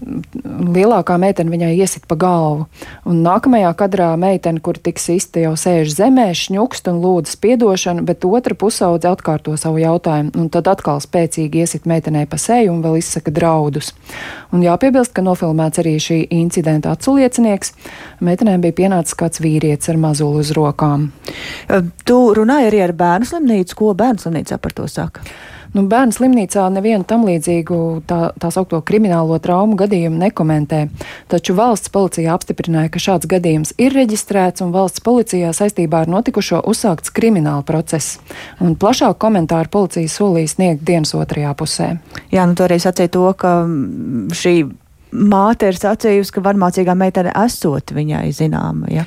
lielākā 0.00 1.16
meitene 1.20 1.52
viņai 1.52 1.70
iesit 1.78 2.06
pa 2.10 2.16
galvu. 2.18 2.66
Un 3.08 3.20
nākamajā 3.24 3.70
kadrā 3.78 4.08
meitene, 4.20 4.60
kur 4.64 4.78
tiks 4.80 5.08
izta 5.12 5.42
jau 5.44 5.52
sēž 5.58 5.92
zemē, 5.96 6.30
šņukst 6.36 6.90
un 6.92 7.00
lūdz 7.02 7.36
piedošanu, 7.42 8.04
bet 8.08 8.24
otra 8.28 8.56
pusaudze 8.58 9.10
atkārto 9.10 9.56
savu 9.60 9.82
jautājumu, 9.82 10.32
un 10.40 10.48
tad 10.52 10.70
atkal 10.72 11.00
spēcīgi 11.02 11.64
iesit 11.64 11.88
meitenei 11.90 12.26
pa 12.30 12.38
seju 12.40 12.74
un 12.74 12.82
vēl 12.84 13.00
izsaka 13.00 13.32
draudus. 13.34 13.92
Un 14.54 14.64
jāpiebilst, 14.64 15.14
ka 15.16 15.24
nofilmēts 15.24 15.82
arī 15.82 15.96
šī 16.02 16.20
incidenta 16.40 16.94
atsliecinieks. 16.96 17.74
Meitenēm 18.24 18.64
bija 18.64 18.78
pienācis 18.82 19.18
kāds 19.18 19.42
vīrietis 19.42 19.92
ar 19.92 20.00
mazulu 20.00 20.42
uz 20.42 20.52
rokām. 20.56 21.10
Tu 22.04 22.18
runāji 22.36 22.72
arī 22.72 22.84
ar 22.88 22.96
bērnu 22.96 23.30
slimnīcu, 23.30 23.78
ko 23.78 23.94
bērnu 23.96 24.24
slimnīcā 24.24 24.60
par 24.60 24.76
to 24.76 24.88
saka? 24.90 25.24
Nu, 25.70 25.84
bērnu 25.86 26.14
slimnīcā 26.14 26.64
nevienu 26.74 27.06
tam 27.06 27.22
līdzīgu 27.28 27.76
tā, 28.10 28.18
tā 28.42 28.50
saukto 28.50 28.80
kriminālo 28.86 29.38
traumu 29.42 29.76
gadījumu 29.78 30.18
nekomentē, 30.18 30.80
taču 31.30 31.54
valsts 31.54 31.92
policija 31.94 32.34
apstiprināja, 32.34 32.90
ka 32.90 33.02
šāds 33.02 33.30
gadījums 33.30 33.72
ir 33.78 33.94
reģistrēts 33.94 34.64
un 34.66 34.74
valsts 34.74 35.04
policijā 35.06 35.52
saistībā 35.54 36.02
ar 36.02 36.10
notikušo 36.10 36.64
uzsākts 36.72 37.14
krimināla 37.14 37.62
process. 37.66 38.18
Un 38.58 38.74
plašāku 38.74 39.20
komentāru 39.22 39.70
policija 39.70 40.10
solīja 40.10 40.56
sniegt 40.56 40.82
dienas 40.86 41.14
otrajā 41.14 41.54
pusē. 41.54 41.92
Jā, 42.34 42.50
nu 42.50 42.58
toreiz 42.58 42.88
sacīja 42.88 43.14
to, 43.14 43.28
ka 43.38 43.60
šī 44.42 44.54
māte 45.10 45.70
ir 45.70 45.78
sacījusi, 45.78 46.34
ka 46.34 46.42
varmācīgā 46.44 46.94
meitene 46.98 47.32
esot 47.44 47.94
viņai 47.94 48.26
zināma. 48.34 48.90
Ja? 48.90 49.06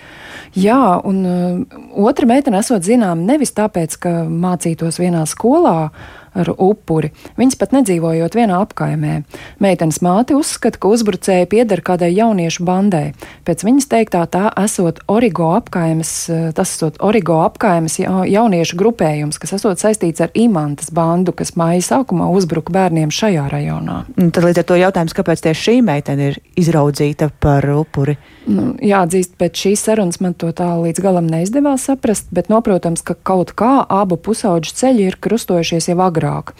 Jā, 0.60 0.82
un 1.08 1.22
uh, 1.28 1.78
otra 2.08 2.28
meitene 2.30 2.60
esot 2.60 2.84
zināma 2.86 3.24
nevis 3.34 3.56
tāpēc, 3.56 3.96
ka 4.04 4.12
mācītos 4.28 5.00
vienā 5.02 5.24
skolā, 5.30 5.92
ar 6.34 6.50
upuri. 6.58 7.12
Viņas 7.38 7.58
pat 7.62 7.74
nedzīvojot 7.76 8.36
vienā 8.38 8.58
apkaimē. 8.66 9.20
Meitenes 9.64 10.02
māte 10.04 10.36
uzskata, 10.38 10.80
ka 10.82 10.90
uzbrucēji 10.94 11.50
pieder 11.52 11.84
kādai 11.86 12.10
jauniešu 12.14 12.66
bandai. 12.66 13.14
Pēc 13.46 13.64
viņas 13.66 13.90
teiktā 13.92 14.24
tā 14.32 14.48
esot 14.64 15.04
origo 15.12 15.52
apkaimes, 15.54 16.12
tas 16.58 16.74
esot 16.74 16.98
origo 17.06 17.40
apkaimes 17.46 18.00
jauniešu 18.02 18.80
grupējums, 18.80 19.40
kas 19.42 19.56
esot 19.60 19.82
saistīts 19.82 20.24
ar 20.26 20.34
imantas 20.34 20.90
bandu, 20.94 21.36
kas 21.38 21.54
māja 21.60 21.84
sākumā 21.94 22.30
uzbruka 22.34 22.74
bērniem 22.74 23.14
šajā 23.14 23.46
rajonā. 23.54 24.00
Un 24.18 24.34
tad 24.34 24.48
līdz 24.48 24.64
ar 24.64 24.70
to 24.72 24.80
jautājums, 24.82 25.18
kāpēc 25.18 25.46
tieši 25.46 25.68
šī 25.68 25.78
meitene 25.86 26.32
ir 26.32 26.42
izraudzīta 26.60 27.30
par 27.44 27.68
upuri? 27.76 28.18
Nu, 28.50 28.74
jāatzīst, 28.84 29.38
pēc 29.40 29.62
šīs 29.68 29.86
sarunas 29.86 30.20
man 30.24 30.34
to 30.36 30.50
tā 30.56 30.68
līdz 30.82 31.00
galam 31.04 31.30
neizdevās 31.30 31.86
saprast, 31.88 32.28
bet, 32.36 32.50
noprotams, 32.52 33.06
ka 33.06 33.16
kaut 33.16 33.54
kā 33.60 33.86
abu 33.88 34.18
pusauģu 34.20 34.74
ceļi 34.76 35.08
ir 35.12 35.20
krustojušies 35.24 35.92
jau 35.94 36.00
agrāk 36.04 36.23
agrāk. 36.24 36.54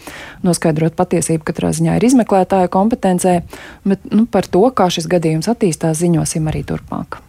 Noskaidrot 0.44 0.96
patiesību 0.98 1.44
katrā 1.48 1.72
ziņā 1.74 1.96
ir 1.98 2.06
izmeklētāja 2.08 2.70
kompetencē, 2.72 3.42
bet 3.84 4.04
nu, 4.12 4.26
par 4.26 4.46
to, 4.46 4.64
kā 4.76 4.90
šis 4.92 5.08
gadījums 5.10 5.48
attīstās, 5.50 6.00
ziņosim 6.02 6.50
arī 6.52 6.64
turpmāk. 6.68 7.20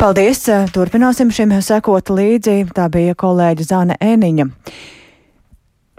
Paldies! 0.00 0.46
Turpināsim 0.72 1.32
šim 1.34 1.52
sekot 1.60 2.08
līdzi. 2.08 2.70
Tā 2.72 2.86
bija 2.88 3.16
kolēģa 3.18 3.66
Zāne 3.68 3.98
Ēniņa. 4.00 4.46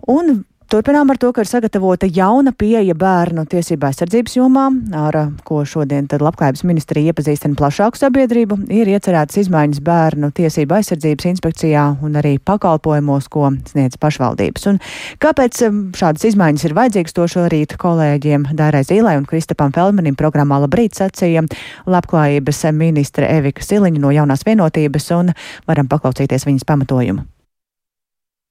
Un 0.09 0.39
Turpinām 0.71 1.09
ar 1.11 1.17
to, 1.19 1.33
ka 1.35 1.43
ir 1.43 1.49
sagatavota 1.49 2.07
jauna 2.07 2.53
pieeja 2.55 2.93
bērnu 2.95 3.43
tiesību 3.51 3.89
aizsardzības 3.89 4.37
jomā, 4.37 4.69
ar 4.95 5.17
ko 5.43 5.65
šodien 5.67 6.05
Labklājības 6.07 6.63
ministrija 6.63 7.11
iepazīstina 7.11 7.57
plašāku 7.59 7.99
sabiedrību. 7.99 8.55
Ir 8.71 8.87
iecerētas 8.93 9.41
izmaiņas 9.41 9.81
bērnu 9.83 10.29
tiesību 10.37 10.77
aizsardzības 10.77 11.27
inspekcijā 11.33 11.83
un 12.07 12.15
arī 12.21 12.37
pakalpojumos, 12.39 13.27
ko 13.33 13.49
sniedz 13.67 13.99
pašvaldības. 13.99 14.69
Un 14.71 14.79
kāpēc 15.19 15.59
um, 15.67 15.83
šādas 15.91 16.29
izmaiņas 16.31 16.63
ir 16.69 16.77
vajadzīgas, 16.79 17.17
to 17.19 17.27
šorīt 17.35 17.75
kolēģiem 17.81 18.47
Dārai 18.55 18.85
Zīlai 18.87 19.17
un 19.19 19.27
Kristapam 19.27 19.75
Felmanim 19.75 20.15
programmā 20.15 20.61
Labrīt 20.63 20.95
sacīja 20.95 21.43
Labklājības 21.83 22.63
ministre 22.79 23.27
Evika 23.27 23.67
Siliņa 23.67 24.07
no 24.07 24.15
jaunās 24.15 24.47
vienotības 24.47 25.11
un 25.19 25.35
varam 25.67 25.91
paklausīties 25.91 26.47
viņas 26.47 26.71
pamatojumu. 26.71 27.27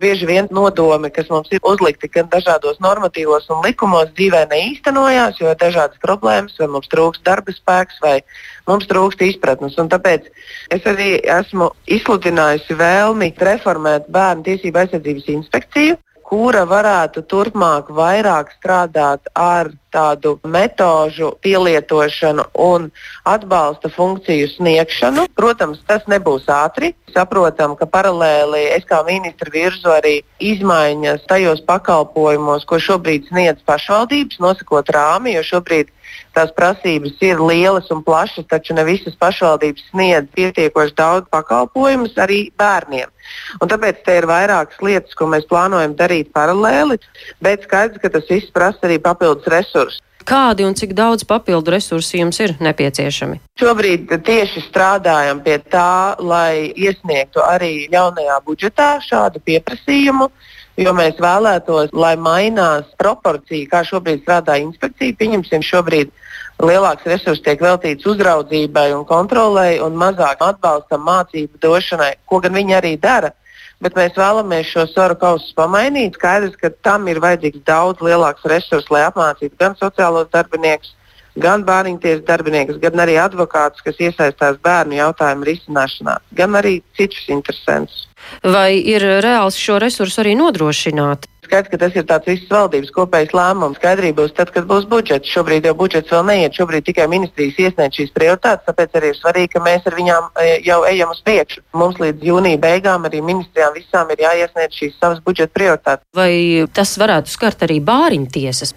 Bieži 0.00 0.24
vien 0.24 0.46
nodomi, 0.48 1.10
kas 1.12 1.28
mums 1.28 1.50
ir 1.52 1.60
uzlikti 1.68 2.08
gan 2.08 2.28
dažādos 2.32 2.78
normatīvos 2.80 3.50
un 3.52 3.60
likumos, 3.66 4.08
dzīvē 4.16 4.46
neīstenojās, 4.48 5.40
jo 5.42 5.50
ir 5.52 5.58
dažādas 5.60 6.00
problēmas, 6.00 6.56
vai 6.56 6.70
mums 6.72 6.88
trūkst 6.88 7.20
darba 7.26 7.52
spēks, 7.52 7.98
vai 8.00 8.14
mums 8.70 8.88
trūkst 8.88 9.20
izpratnes. 9.28 9.76
Un 9.76 9.90
tāpēc 9.92 10.30
es 10.72 10.88
arī 10.88 11.10
esmu 11.20 11.68
izsludinājusi 11.84 12.78
vēlmi 12.80 13.34
reformēt 13.50 14.08
Bērnu 14.08 14.48
tiesību 14.48 14.86
aizsardzības 14.86 15.28
inspekciju, 15.36 16.00
kura 16.30 16.62
varētu 16.70 17.26
turpmāk 17.28 17.90
vairāk 17.92 18.54
strādāt 18.56 19.28
ar 19.34 19.72
tādu 19.92 20.38
metožu 20.44 21.32
pielietošanu 21.44 22.46
un 22.54 22.88
atbalsta 23.28 23.90
funkciju 23.92 24.48
sniegšanu. 24.56 25.26
Protams, 25.36 25.82
tas 25.86 26.06
nebūs 26.10 26.48
ātri. 26.50 26.94
Saprotam, 27.10 27.74
ka 27.78 27.88
paralēli 27.90 28.68
es 28.76 28.86
kā 28.86 29.02
ministra 29.06 29.50
virzu 29.52 29.90
arī 29.90 30.20
izmaiņas 30.38 31.26
tajos 31.30 31.62
pakalpojumos, 31.66 32.66
ko 32.70 32.78
šobrīd 32.78 33.26
sniedz 33.30 33.64
pašvaldības, 33.66 34.38
nosakot 34.42 34.92
rāmi, 34.94 35.34
jo 35.34 35.42
šobrīd 35.54 35.90
tās 36.34 36.52
prasības 36.54 37.18
ir 37.24 37.40
lielas 37.42 37.90
un 37.94 38.02
plašas, 38.06 38.46
taču 38.50 38.74
ne 38.76 38.84
visas 38.86 39.16
pašvaldības 39.18 39.88
sniedz 39.90 40.30
pietiekoši 40.36 40.94
daudz 40.98 41.30
pakalpojumus 41.34 42.14
arī 42.22 42.42
bērniem. 42.60 43.10
Un 43.62 43.70
tāpēc 43.70 44.02
te 44.06 44.16
ir 44.18 44.26
vairākas 44.30 44.80
lietas, 44.84 45.14
ko 45.18 45.28
mēs 45.30 45.46
plānojam 45.50 45.94
darīt 45.98 46.32
paralēli, 46.36 46.98
bet 47.44 47.66
skaidrs, 47.66 48.00
ka 48.02 48.12
tas 48.14 48.30
viss 48.30 48.54
prasa 48.54 48.86
arī 48.88 49.00
papildus 49.02 49.50
resursus. 49.50 49.89
Kādi 50.28 50.66
un 50.66 50.76
cik 50.76 50.92
daudz 50.96 51.24
papildu 51.24 51.72
resursu 51.72 52.18
jums 52.20 52.38
ir 52.44 52.54
nepieciešami? 52.60 53.40
Šobrīd 53.60 54.12
tieši 54.26 54.62
strādājam 54.68 55.40
pie 55.44 55.58
tā, 55.72 56.16
lai 56.20 56.70
iesniegtu 56.76 57.42
arī 57.44 57.88
jaunajā 57.92 58.40
budžetā 58.46 58.92
šādu 59.04 59.42
pieprasījumu 59.44 60.30
jo 60.80 60.92
mēs 60.96 61.18
vēlētos, 61.20 61.92
lai 61.96 62.14
mainās 62.20 62.88
proporcija, 63.00 63.68
kā 63.70 63.82
šobrīd 63.86 64.22
strādā 64.24 64.56
inspekcija. 64.62 65.16
Pieņemsim, 65.18 65.64
šobrīd 65.66 66.12
lielāks 66.64 67.08
resurss 67.08 67.44
tiek 67.44 67.60
veltīts 67.62 68.06
uzraudzībai 68.08 68.90
un 68.96 69.04
kontrolai 69.08 69.80
un 69.84 69.98
mazāk 70.00 70.42
atbalstam 70.44 71.04
mācību 71.08 71.60
došanai, 71.62 72.14
ko 72.26 72.40
gan 72.44 72.56
viņi 72.56 72.78
arī 72.78 72.96
dara. 73.00 73.32
Bet 73.84 73.96
mēs 73.98 74.16
vēlamies 74.18 74.70
šo 74.70 74.86
svaru 74.90 75.16
kausus 75.20 75.52
pamainīt. 75.56 76.16
Skaidrs, 76.18 76.56
ka 76.60 76.72
tam 76.84 77.08
ir 77.08 77.20
vajadzīgs 77.22 77.64
daudz 77.68 78.04
lielāks 78.04 78.46
resurss, 78.52 78.90
lai 78.92 79.06
apmācītu 79.08 79.56
gan 79.60 79.76
sociālos 79.80 80.28
darbiniekus, 80.34 80.94
gan 81.40 81.64
bērniņtiesas 81.68 82.24
darbiniekus, 82.28 82.80
gan 82.82 83.00
arī 83.04 83.16
advokātus, 83.22 83.84
kas 83.86 84.00
iesaistās 84.02 84.60
bērnu 84.64 84.98
jautājumu 85.00 85.48
risināšanā, 85.48 86.18
gan 86.36 86.60
arī 86.60 86.80
citus 86.98 87.26
interesantus. 87.32 88.06
Vai 88.44 88.78
ir 88.78 89.04
reāls 89.24 89.56
šo 89.58 89.78
resursu 89.82 90.20
arī 90.24 90.36
nodrošināt? 90.38 91.30
Skaidrs, 91.50 91.70
ka 91.72 91.78
tas 91.82 91.96
ir 91.98 92.04
tāds 92.06 92.28
visas 92.30 92.50
valdības 92.52 92.92
kopējs 92.94 93.32
lēmums. 93.34 93.78
Skaidrība 93.80 94.22
būs 94.22 94.34
tad, 94.36 94.52
kad 94.54 94.68
būs 94.70 94.84
budžets. 94.86 95.32
Šobrīd 95.34 95.64
jau 95.66 95.72
budžets 95.74 96.12
vēl 96.14 96.22
neiet, 96.28 96.54
šobrīd 96.54 96.86
tikai 96.86 97.08
ministrijas 97.10 97.58
iesniedz 97.58 97.98
šīs 97.98 98.12
prioritātes, 98.14 98.68
tāpēc 98.68 98.94
arī 99.00 99.10
ir 99.10 99.18
svarīgi, 99.18 99.50
ka 99.56 99.64
mēs 99.64 99.88
ar 99.90 99.96
viņām 99.98 100.28
e, 100.30 100.46
jau 100.68 100.78
ejam 100.86 101.10
uz 101.10 101.18
priekšu. 101.26 101.64
Mums 101.74 101.98
līdz 101.98 102.22
jūnija 102.30 102.60
beigām 102.62 103.08
arī 103.10 103.24
ministrijām 103.26 103.74
visām 103.74 104.14
ir 104.14 104.22
jāiesniedz 104.28 104.78
šīs 104.78 104.94
savas 105.02 105.18
budžeta 105.26 105.50
prioritātes. 105.58 106.06
Vai 106.14 106.30
tas 106.70 106.94
varētu 107.02 107.34
skart 107.34 107.66
arī 107.66 107.80
bāriņtiesas? 107.82 108.76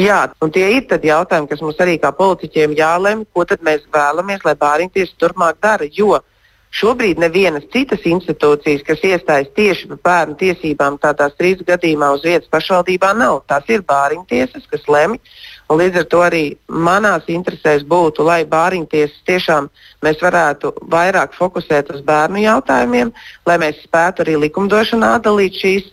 Jā, 0.00 0.22
un 0.40 0.50
tie 0.50 0.64
ir 0.78 1.04
jautājumi, 1.06 1.50
kas 1.52 1.60
mums 1.60 1.76
arī 1.84 2.00
kā 2.00 2.08
politiķiem 2.16 2.72
jālemj, 2.78 3.28
ko 3.36 3.44
mēs 3.68 3.84
vēlamies, 3.92 4.48
lai 4.48 4.56
bāriņtiesa 4.64 5.20
turpmāk 5.20 5.60
dara. 5.60 5.84
Jo 5.92 6.24
Šobrīd 6.74 7.20
nevienas 7.22 7.68
citas 7.70 8.02
institūcijas, 8.08 8.82
kas 8.82 9.02
iestājas 9.06 9.50
tieši 9.54 9.88
par 9.92 9.98
bērnu 10.08 10.34
tiesībām, 10.40 10.96
tādā 10.98 11.28
strīdus 11.30 11.68
gadījumā 11.68 12.08
uz 12.16 12.24
vietas 12.26 12.50
pašvaldībā 12.50 13.12
nav. 13.14 13.44
Tās 13.46 13.68
ir 13.70 13.84
bāriņtiesas, 13.86 14.64
kas 14.72 14.88
lemj. 14.90 15.20
Līdz 15.70 16.00
ar 16.02 16.08
to 16.10 16.22
arī 16.26 16.42
manās 16.68 17.28
interesēs 17.30 17.86
būtu, 17.88 18.26
lai 18.26 18.42
bāriņtiesas 18.50 19.22
tiešām 19.30 19.68
mēs 20.04 20.18
varētu 20.20 20.74
vairāk 20.90 21.36
fokusēt 21.38 21.92
uz 21.94 22.02
bērnu 22.04 22.42
jautājumiem, 22.42 23.12
lai 23.46 23.56
mēs 23.62 23.78
spētu 23.86 24.26
arī 24.26 24.34
likumdošanā 24.42 25.14
atdalīt 25.20 25.56
šīs 25.62 25.86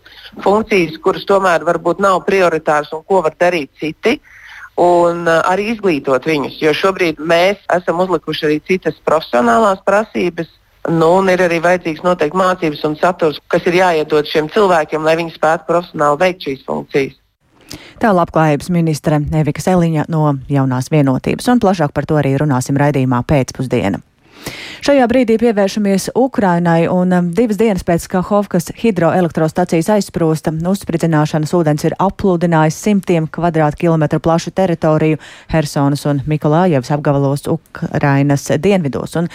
funkcijas, 0.44 0.98
kuras 1.06 1.28
tomēr 1.30 1.64
varbūt 1.68 2.02
nav 2.04 2.24
prioritāras 2.26 2.90
un 2.98 3.06
ko 3.06 3.22
var 3.22 3.38
darīt 3.40 3.70
citi 3.80 4.18
un 4.82 5.28
uh, 5.28 5.44
arī 5.46 5.70
izglītot 5.76 6.26
viņus. 6.26 6.58
Jo 6.64 6.74
šobrīd 6.74 7.22
mēs 7.22 7.62
esam 7.78 8.02
uzlikuši 8.02 8.48
arī 8.50 8.60
citas 8.68 8.98
profesionālās 9.06 9.86
prasības, 9.86 10.50
Nu, 10.90 11.12
un 11.20 11.30
ir 11.30 11.44
arī 11.46 11.60
vajadzīgs 11.62 12.02
noteikti 12.02 12.40
mācības 12.40 12.86
un 12.88 12.96
saturs, 12.98 13.38
kas 13.54 13.66
ir 13.70 13.78
jāiedod 13.78 14.26
šiem 14.26 14.50
cilvēkiem, 14.50 15.04
lai 15.06 15.18
viņi 15.20 15.36
spētu 15.36 15.68
profesionāli 15.70 16.22
veikt 16.24 16.48
šīs 16.48 16.64
funkcijas. 16.66 17.18
Tā 18.02 18.10
labklājības 18.18 18.72
ministre 18.74 19.22
Evika 19.38 19.62
Seliņa 19.62 20.08
no 20.10 20.34
jaunās 20.50 20.90
vienotības, 20.92 21.48
un 21.54 21.62
plašāk 21.62 21.94
par 21.94 22.10
to 22.10 22.18
arī 22.18 22.34
runāsim 22.42 22.80
raidījumā 22.82 23.22
pēcpusdienā. 23.30 24.02
Šajā 24.82 25.06
brīdī 25.06 25.36
pievēršamies 25.38 26.08
Ukrainai, 26.18 26.88
un 26.90 27.12
um, 27.14 27.28
divas 27.38 27.60
dienas 27.60 27.84
pēc 27.86 28.08
Kahovkas 28.10 28.72
hidroelektrostacijas 28.82 29.92
aizsprūsta 29.94 30.50
uzspridzināšanas 30.72 31.54
ūdens 31.54 31.86
ir 31.86 31.94
aplūdinājis 32.02 32.80
simtiem 32.88 33.28
kvadrātkilometru 33.30 34.18
plašu 34.26 34.50
teritoriju 34.58 35.20
Hersonas 35.52 36.02
un 36.10 36.24
Mikolājevas 36.26 36.90
apgabalos 36.96 37.46
Ukrainas 37.54 38.48
dienvidos. 38.64 39.14
Un 39.22 39.30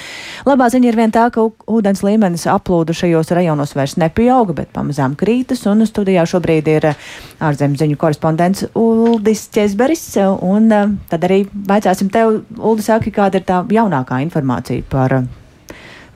labā 0.49 0.67
ziņa 0.75 0.91
ir 0.91 0.99
vien 0.99 1.15
tā, 1.15 1.29
ka 1.31 1.47
ūdens 1.47 2.03
līmenis 2.03 2.49
aplūdu 2.51 2.97
šajos 2.99 3.31
rajonos 3.39 3.77
vairs 3.79 3.95
nepieauga, 4.03 4.59
bet 4.65 4.75
pamazām 4.75 5.15
krītas, 5.15 5.63
un 5.71 5.87
studijā 5.87 6.27
šobrīd 6.27 6.73
ir 6.75 6.89
uh, 6.91 7.07
ārzemziņu 7.47 8.01
korespondents 8.03 8.67
Uldis 8.75 9.47
Česberis, 9.55 10.09
un 10.43 10.69
um, 10.75 10.99
tad 11.07 11.31
arī 11.31 11.45
vaicāsim 11.71 12.11
tev, 12.11 12.41
Uldi, 12.57 12.83
saki, 12.91 13.15
kāda 13.15 13.39
ir 13.39 13.47
tā 13.47 13.63
jaunākā 13.71 14.19
informācija 14.27 14.83
par 14.91 14.96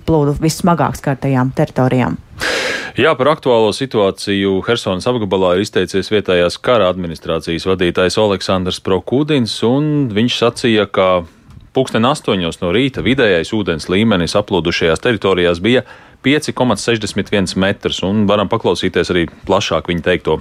plūdu 0.08 0.36
vissmagāk 0.42 0.98
skartajām 0.98 1.52
teritorijām. 1.56 2.18
Jā, 2.98 3.12
par 3.14 3.30
aktuālo 3.30 3.70
situāciju 3.72 4.58
Helsonas 4.66 5.06
apgabalā 5.06 5.54
ir 5.54 5.64
izteicies 5.64 6.10
vietējās 6.10 6.58
kara 6.60 6.88
administrācijas 6.90 7.68
vadītājs 7.70 8.18
Aleksandrs 8.18 8.80
Prokūdins, 8.84 9.54
un 9.66 10.08
viņš 10.12 10.38
sacīja, 10.42 10.88
ka 10.90 11.22
pulksten 11.76 12.08
astoņos 12.08 12.60
no 12.64 12.72
rīta 12.74 13.04
vidējais 13.06 13.54
ūdens 13.54 13.86
līmenis 13.92 14.34
aplūdušajās 14.40 15.04
teritorijās 15.06 15.62
bija 15.62 15.84
5,61 16.26 17.56
metrs, 17.62 18.02
un 18.04 18.26
varam 18.28 18.50
paklausīties 18.50 19.14
arī 19.14 19.28
plašāk 19.46 19.88
viņa 19.88 20.08
teikto. 20.10 20.40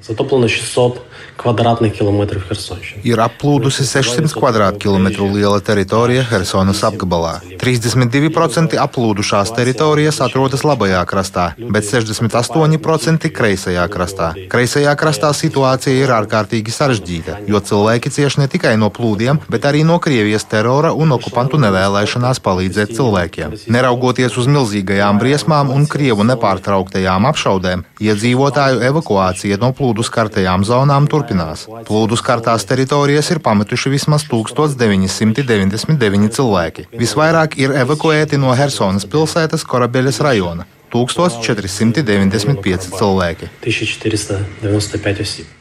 Затоплено 0.00 0.48
600 0.48 1.00
kvadrātnych 1.36 1.92
kilometrów 1.92 2.44
Helsonšana. 2.48 3.00
Ir 3.04 3.20
aplūdusi 3.20 3.84
600 3.84 4.32
kvadrātkilometru 4.36 5.28
liela 5.32 5.60
teritorija 5.60 6.24
Helsonas 6.24 6.80
apgabalā. 6.84 7.40
32% 7.60 8.76
aplūdušās 8.80 9.52
teritorijas 9.56 10.20
atrodas 10.24 10.64
labajā 10.64 11.00
krastā, 11.08 11.46
bet 11.56 11.84
68% 11.88 13.30
kreisajā 13.38 13.84
krastā. 13.92 14.30
Kreisajā 14.52 14.94
krastā 15.00 15.32
situācija 15.36 15.96
ir 16.04 16.12
ārkārtīgi 16.16 16.72
sarežģīta, 16.76 17.40
jo 17.48 17.60
cilvēki 17.60 18.12
cieš 18.12 18.36
ne 18.40 18.48
tikai 18.52 18.76
no 18.80 18.88
plūdiem, 18.92 19.40
bet 19.52 19.68
arī 19.68 19.84
no 19.84 19.96
Krievijas 20.00 20.48
terora 20.48 20.92
un 20.92 21.16
okupantu 21.16 21.60
nevēlēšanās 21.60 22.40
palīdzēt 22.44 22.96
cilvēkiem. 22.96 23.56
Neraugoties 23.68 24.36
uz 24.40 24.48
milzīgajām 24.48 25.20
briesmām 25.20 25.72
un 25.76 25.88
Krievu 25.88 26.24
nepārtrauktajām 26.32 27.28
apšaudēm, 27.32 27.84
iedzīvotāju 28.00 28.84
evakuācija 28.92 29.60
no 29.60 29.72
plūdu 29.95 30.11
skartajām 30.11 30.67
zonām 30.67 31.07
turpinās. 31.07 31.71
Plūdu 31.87 32.19
skartās 32.19 32.67
teritorijas 32.67 33.31
ir 33.31 33.39
pametuši 33.39 33.87
vismaz 33.93 34.25
1999 34.27 36.35
cilvēki. 36.35 36.91
Visvairāk 36.99 37.55
ir 37.55 37.71
evakuēti 37.79 38.35
no 38.37 38.51
Helsonas 38.51 39.07
pilsētas 39.07 39.63
Korabeļas 39.63 40.19
rajona- 40.19 40.67
1495 40.91 42.91
cilvēki. 42.99 43.47
1495. 43.63 45.54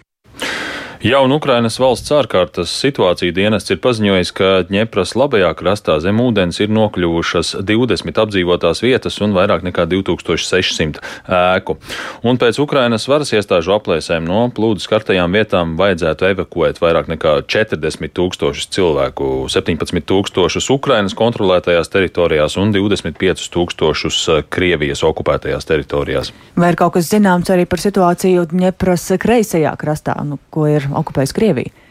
Jauna 1.04 1.36
Ukrainas 1.36 1.74
valsts 1.76 2.08
ārkārtas 2.16 2.70
situācija 2.80 3.34
dienests 3.36 3.68
ir 3.74 3.76
paziņojis, 3.84 4.30
ka 4.32 4.46
Ņepras 4.72 5.10
labajā 5.20 5.50
krastā 5.52 5.98
zem 6.00 6.22
ūdens 6.24 6.56
ir 6.64 6.70
nokļuvušas 6.72 7.50
20 7.60 8.20
apdzīvotās 8.22 8.80
vietas 8.80 9.20
un 9.20 9.34
vairāk 9.36 9.66
nekā 9.66 9.84
2600 9.90 11.02
ēku. 11.28 11.76
Un 12.24 12.40
pēc 12.40 12.56
Ukrainas 12.64 13.04
varas 13.04 13.34
iestāžu 13.36 13.74
aplēsēm 13.74 14.24
no 14.24 14.46
plūdu 14.56 14.80
skartajām 14.80 15.36
vietām 15.36 15.74
vajadzētu 15.76 16.30
evakuēt 16.30 16.80
vairāk 16.80 17.12
nekā 17.12 17.34
40 17.52 18.16
tūkstošus 18.16 18.72
cilvēku, 18.72 19.28
17 19.52 20.08
tūkstošus 20.08 20.70
Ukrainas 20.72 21.12
kontrolētajās 21.20 21.92
teritorijās 21.92 22.56
un 22.56 22.72
25 22.72 23.44
tūkstošus 23.52 24.22
Krievijas 24.48 25.04
okupētajās 25.04 25.68
teritorijās. 25.68 26.32
Vai 26.56 26.72
ir 26.72 26.80
kaut 26.80 26.96
kas 26.96 27.12
zināms 27.12 27.52
arī 27.52 27.68
par 27.68 27.84
situāciju 27.84 28.48
Ņepras 28.64 29.10
kreisajā 29.20 29.76
krastā, 29.76 30.16
nu, 30.24 30.40
ko 30.48 30.64
ir 30.72 30.93
okupējusi 31.00 31.36
Krievija. 31.38 31.83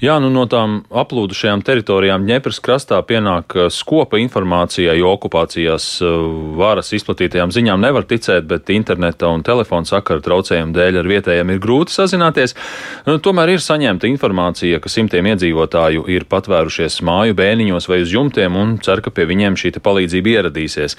Jā, 0.00 0.16
nu 0.22 0.30
no 0.32 0.46
tām 0.48 0.80
aplūdušajām 0.88 1.60
teritorijām 1.66 2.24
Ņepras 2.28 2.60
krastā 2.64 3.00
pienāk 3.04 3.56
uh, 3.56 3.66
skopa 3.72 4.16
informācijai, 4.22 4.94
jo 5.00 5.10
okupācijās 5.12 5.88
uh, 6.04 6.14
varas 6.56 6.92
izplatītajām 6.96 7.52
ziņām 7.52 7.82
nevar 7.84 8.06
ticēt, 8.08 8.46
bet 8.48 8.72
interneta 8.72 9.28
un 9.28 9.44
telefona 9.46 9.88
sakaru 9.88 10.24
traucējumu 10.24 10.72
dēļ 10.76 11.00
ar 11.02 11.10
vietējiem 11.10 11.52
ir 11.52 11.60
grūti 11.60 11.92
sazināties. 11.96 12.56
Nu, 13.08 13.18
tomēr 13.20 13.54
ir 13.54 13.64
saņemta 13.64 14.08
informācija, 14.08 14.80
ka 14.80 14.92
simtiem 14.92 15.28
iedzīvotāju 15.34 16.06
ir 16.12 16.24
patvērušies 16.30 17.00
māju 17.06 17.36
bēniņos 17.36 17.90
vai 17.90 18.00
uz 18.06 18.14
jumtiem 18.14 18.56
un 18.56 18.76
cer, 18.80 19.04
ka 19.04 19.12
pie 19.12 19.28
viņiem 19.28 19.58
šī 19.60 19.74
palīdzība 19.80 20.34
ieradīsies. 20.36 20.96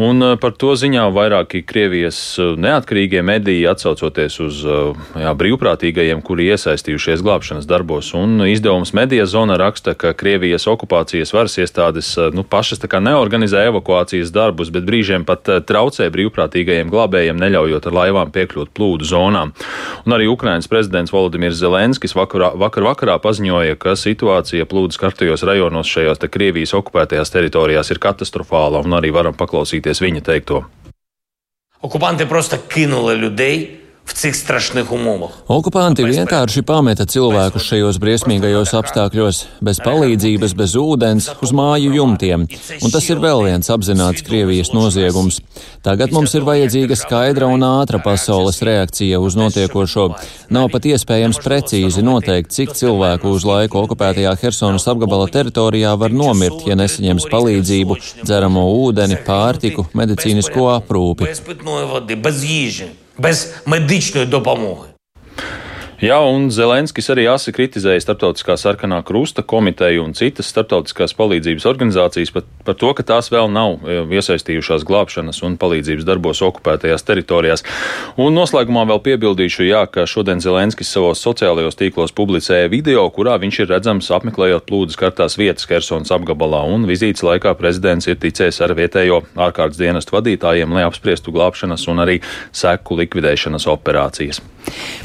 Un 0.00 0.24
uh, 0.24 0.36
par 0.40 0.56
to 0.56 0.72
ziņā 0.78 1.04
vairāki 1.12 1.64
Krievijas 1.68 2.18
neatkarīgie 2.38 3.20
mediji 3.24 3.66
atsaucoties 3.68 4.40
uz 4.40 4.64
jā, 4.64 5.32
brīvprātīgajiem, 5.38 6.22
kuri 6.24 6.48
iesaistījušies 6.54 7.22
glābšanas 7.26 7.68
darbos 7.68 7.97
gados. 8.03 8.13
Un 8.13 8.47
izdevums 8.47 8.93
Medija 8.93 9.25
zona 9.25 9.57
raksta, 9.57 9.93
ka 9.93 10.13
Krievijas 10.13 10.67
okupācijas 10.67 11.33
varas 11.33 11.57
iestādes 11.57 12.17
eh, 12.17 12.31
nu, 12.33 12.43
pašas 12.43 12.79
neorganizē 12.79 13.67
evakuācijas 13.67 14.31
darbus, 14.31 14.69
bet 14.69 14.83
brīžiem 14.83 15.25
pat 15.25 15.49
eh, 15.49 15.61
traucē 15.61 16.09
brīvprātīgajiem 16.09 16.89
glābējiem, 16.89 17.37
neļaujot 17.39 17.87
ar 17.87 17.93
laivām 17.93 18.31
piekļūt 18.31 18.73
plūdu 18.73 19.05
zonām. 19.05 19.53
Un 20.05 20.13
arī 20.13 20.27
Ukrainas 20.27 20.67
prezidents 20.67 21.11
Volodimirs 21.11 21.57
Zelenskis 21.57 22.15
vakarā, 22.15 22.53
vakar 22.55 22.83
vakarā 22.83 23.17
paziņoja, 23.19 23.77
ka 23.77 23.95
situācija 23.95 24.65
plūdu 24.65 24.93
skartajos 24.93 25.43
rajonos 25.43 25.87
šajās 25.87 26.19
te 26.19 26.27
Krievijas 26.27 26.73
okupētajās 26.73 27.33
teritorijās 27.33 27.91
ir 27.91 27.99
katastrofāla, 27.99 28.83
un 28.83 28.99
arī 28.99 29.13
varam 29.13 29.33
paklausīties 29.33 30.03
viņa 30.03 30.23
teikto. 30.23 30.63
Окупанти 31.83 32.25
просто 32.25 32.57
кинули 32.57 33.15
людей 33.15 33.76
цих 34.23 34.35
страшних 34.35 34.91
умовах. 34.91 35.31
Okupanti 35.47 36.05
vienkārši 36.07 36.61
pameta 36.63 37.03
cilvēkus 37.09 37.65
šajos 37.67 37.97
briesmīgajos 37.99 38.71
apstākļos, 38.79 39.39
bez 39.59 39.81
palīdzības, 39.83 40.53
bez 40.55 40.75
ūdens, 40.79 41.27
uz 41.43 41.51
māju 41.51 41.91
jumtiem, 41.97 42.45
un 42.79 42.93
tas 42.93 43.09
ir 43.11 43.19
vēl 43.23 43.43
viens 43.49 43.67
apzināts 43.73 44.23
Krievijas 44.23 44.71
noziegums. 44.75 45.41
Tagad 45.83 46.15
mums 46.15 46.35
ir 46.39 46.47
vajadzīga 46.47 46.95
skaidra 46.99 47.49
un 47.51 47.65
ātra 47.67 47.99
pasaules 48.03 48.61
reakcija 48.63 49.19
uz 49.19 49.35
notiekošo. 49.39 50.07
Nav 50.55 50.71
pat 50.71 50.87
iespējams 50.87 51.41
precīzi 51.43 52.05
noteikt, 52.05 52.55
cik 52.55 52.75
cilvēku 52.79 53.35
uz 53.35 53.43
laiku 53.47 53.83
okupētajā 53.83 54.37
Hersonas 54.39 54.87
apgabala 54.87 55.27
teritorijā 55.27 55.97
var 55.99 56.15
nomirt, 56.15 56.63
ja 56.69 56.79
nesaņems 56.79 57.27
palīdzību, 57.33 57.99
dzeramo 58.23 58.67
ūdeni, 58.87 59.19
pārtiku, 59.27 59.89
medicīnisko 59.99 60.71
aprūpi 60.77 61.31
Без 63.18 63.54
медичної 63.66 64.26
допомоги. 64.26 64.87
Jā, 65.98 66.20
un 66.22 66.44
Zelenskis 66.54 67.08
arī 67.10 67.24
asi 67.26 67.50
kritizēja 67.50 67.98
Startautiskā 68.04 68.54
sarkanā 68.54 69.00
krusta 69.02 69.42
komiteju 69.42 70.04
un 70.06 70.12
citas 70.14 70.46
starptautiskās 70.52 71.10
palīdzības 71.18 71.64
organizācijas 71.66 72.30
par, 72.36 72.44
par 72.62 72.76
to, 72.78 72.92
ka 72.94 73.02
tās 73.02 73.32
vēl 73.34 73.48
nav 73.50 73.82
e, 73.82 73.96
iesaistījušās 74.14 74.84
glābšanas 74.86 75.42
un 75.42 75.56
palīdzības 75.58 76.06
darbos 76.06 76.38
okupētajās 76.46 77.02
teritorijās. 77.02 77.66
Un 78.14 78.38
noslēgumā 78.38 78.84
vēl 78.92 79.00
piebildīšu, 79.08 79.64
jā, 79.66 79.80
ka 79.90 80.04
šodien 80.06 80.38
Zelenskis 80.38 80.92
savos 80.94 81.18
sociālajos 81.26 81.80
tīklos 81.80 82.14
publicēja 82.14 82.70
video, 82.70 83.02
kurā 83.10 83.34
viņš 83.42 83.58
ir 83.64 83.70
redzams 83.72 84.12
apmeklējot 84.14 84.70
plūdes 84.70 85.00
kartās 85.02 85.34
vietas 85.40 85.66
Kersons 85.66 86.14
apgabalā, 86.14 86.62
un 86.62 86.86
vizītes 86.86 87.26
laikā 87.26 87.56
prezidents 87.58 88.06
ir 88.06 88.20
ticējis 88.22 88.62
ar 88.62 88.76
vietējo 88.78 89.24
ārkārtas 89.34 89.82
dienestu 89.82 90.14
vadītājiem, 90.14 90.78
lai 90.78 90.86
apspriestu 90.86 91.34
glābšanas 91.34 91.90
un 91.90 92.06
arī 92.06 92.20
seku 92.54 93.02
likvidēšanas 93.02 93.66
operācijas. 93.74 94.44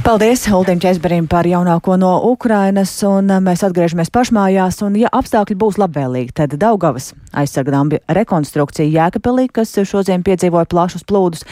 Paldies 0.04 0.46
Uldim 0.52 0.83
Česberim 0.84 1.30
par 1.32 1.48
jaunāko 1.48 1.96
no 1.96 2.10
Ukrainas, 2.28 2.92
un 3.08 3.32
uh, 3.32 3.38
mēs 3.40 3.62
atgriežamies 3.64 4.10
pašmājās, 4.12 4.82
un 4.84 4.98
ja 5.00 5.08
apstākļi 5.16 5.56
būs 5.56 5.78
labvēlīgi, 5.80 6.34
tad 6.36 6.56
Daugavas 6.60 7.14
aizsargdāmbi 7.32 8.02
rekonstrukcija 8.12 8.90
Jēkabelī, 8.92 9.46
kas 9.56 9.72
šodien 9.88 10.26
piedzīvoja 10.28 10.68
plašus 10.68 11.06
plūdus, 11.08 11.46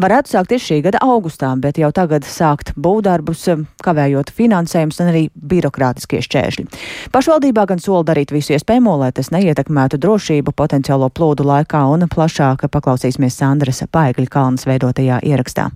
varētu 0.00 0.32
sākties 0.32 0.64
šī 0.64 0.78
gada 0.86 1.02
augustā, 1.04 1.50
bet 1.60 1.76
jau 1.76 1.90
tagad 1.92 2.24
sākt 2.24 2.72
būvdarbus, 2.80 3.42
um, 3.52 3.66
kavējot 3.84 4.32
finansējums 4.38 5.02
un 5.04 5.10
arī 5.10 5.22
birokrātiskie 5.36 6.22
šķēršļi. 6.24 6.64
Pašvaldībā 7.12 7.66
gan 7.68 7.84
sola 7.84 8.06
darīt 8.08 8.32
visu 8.32 8.54
iespējamo, 8.56 8.94
lai 9.02 9.10
tas 9.12 9.28
neietekmētu 9.36 10.00
drošību 10.00 10.56
potenciālo 10.56 11.10
plūdu 11.12 11.44
laikā, 11.44 11.84
un 11.92 12.08
plašāk 12.08 12.64
paklausīsimies 12.72 13.36
Sandras 13.36 13.84
Paigļa 13.84 14.32
kalnas 14.32 14.64
veidotajā 14.70 15.20
ierakstā. 15.28 15.68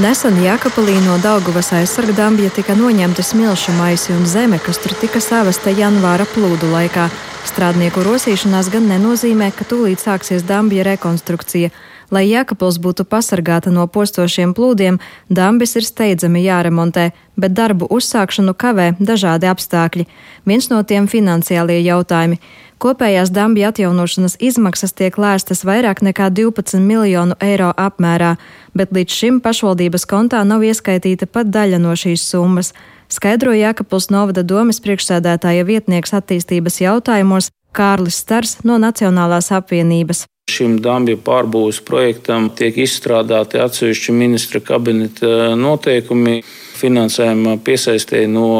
Nesen 0.00 0.38
Jākapalī 0.40 0.94
no 1.04 1.18
Daugavas 1.20 1.74
aizsargdambja 1.76 2.48
tika 2.56 2.72
noņemti 2.72 3.20
smilšu 3.20 3.74
maisi 3.76 4.14
un 4.14 4.22
zeme, 4.24 4.56
kas 4.64 4.78
tur 4.80 4.94
tika 4.96 5.20
savesta 5.20 5.74
janvāra 5.76 6.24
plūdu 6.24 6.70
laikā. 6.72 7.10
Strādnieku 7.50 8.00
rosīšanās 8.06 8.70
gan 8.72 8.88
nenozīmē, 8.88 9.50
ka 9.52 9.66
tūlīt 9.68 10.00
sāksies 10.00 10.46
dambja 10.48 10.86
rekonstrukcija. 10.88 11.68
Lai 12.10 12.24
Jēkabils 12.26 12.80
būtu 12.82 13.04
pasargāta 13.06 13.70
no 13.70 13.86
postošiem 13.86 14.50
plūdiem, 14.54 14.98
dambis 15.30 15.76
ir 15.78 15.86
steidzami 15.86 16.42
jāremontē, 16.42 17.10
bet 17.38 17.54
darbu 17.54 17.86
uzsākšanu 17.86 18.54
kavē 18.58 18.88
dažādi 18.98 19.46
apstākļi. 19.46 20.06
Viens 20.44 20.70
no 20.70 20.82
tiem- 20.82 21.06
finansiālie 21.14 21.78
jautājumi. 21.86 22.38
Kopējās 22.80 23.30
dambja 23.30 23.68
atjaunošanas 23.68 24.36
izmaksas 24.40 24.92
tiek 24.92 25.16
lēstas 25.16 25.64
vairāk 25.68 26.00
nekā 26.00 26.30
12 26.32 26.80
miljonu 26.80 27.34
eiro 27.40 27.74
apmērā, 27.76 28.36
bet 28.74 28.90
līdz 28.90 29.12
šim 29.12 29.40
pašvaldības 29.40 30.06
kontā 30.06 30.40
nav 30.46 30.60
ieskaitīta 30.60 31.26
pat 31.26 31.46
daļa 31.46 31.78
no 31.78 31.92
šīs 31.92 32.24
summas. 32.24 32.72
Skaidro 33.08 33.52
Jākapils 33.52 34.10
Novada 34.10 34.42
domas 34.42 34.80
priekšsēdētāja 34.80 35.64
vietnieks 35.66 36.12
attīstības 36.14 36.80
jautājumos 36.80 37.50
Kārlis 37.76 38.20
Stars 38.24 38.58
no 38.66 38.78
Nacionālās 38.82 39.50
apvienības. 39.54 40.24
Šim 40.50 40.80
dambju 40.82 41.20
pārbūves 41.22 41.78
projektam 41.86 42.48
tiek 42.58 42.76
izstrādāti 42.82 43.60
atsevišķi 43.62 44.14
ministra 44.16 44.60
kabineta 44.64 45.54
noteikumi. 45.58 46.40
Finansējuma 46.80 47.58
piesaistīja 47.64 48.28
no 48.32 48.50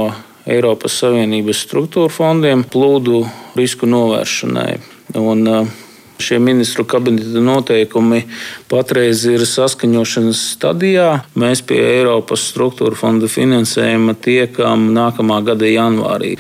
Eiropas 0.51 0.99
Savienības 1.03 1.64
struktūra 1.66 2.12
fondiem 2.12 2.62
plūdu 2.68 3.25
risku 3.59 3.88
novēršanai. 3.90 4.73
Un, 5.18 5.46
uh, 5.49 5.73
Šie 6.20 6.38
ministru 6.38 6.85
kabineta 6.85 7.40
noteikumi 7.40 8.22
patreiz 8.70 9.24
ir 9.28 9.44
saskaņošanas 9.48 10.40
stadijā. 10.54 11.09
Mēs 11.40 11.62
pie 11.66 11.80
Eiropas 11.80 12.44
struktūra 12.52 12.98
fonda 12.98 13.30
finansējuma 13.30 14.14
tiekam 14.20 14.90
nākamā 14.94 15.40
gada 15.46 15.68
janvārī. 15.68 16.35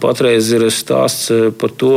Patreiz 0.00 0.48
ir 0.56 0.66
stāsts 0.72 1.30
par 1.60 1.72
to, 1.76 1.94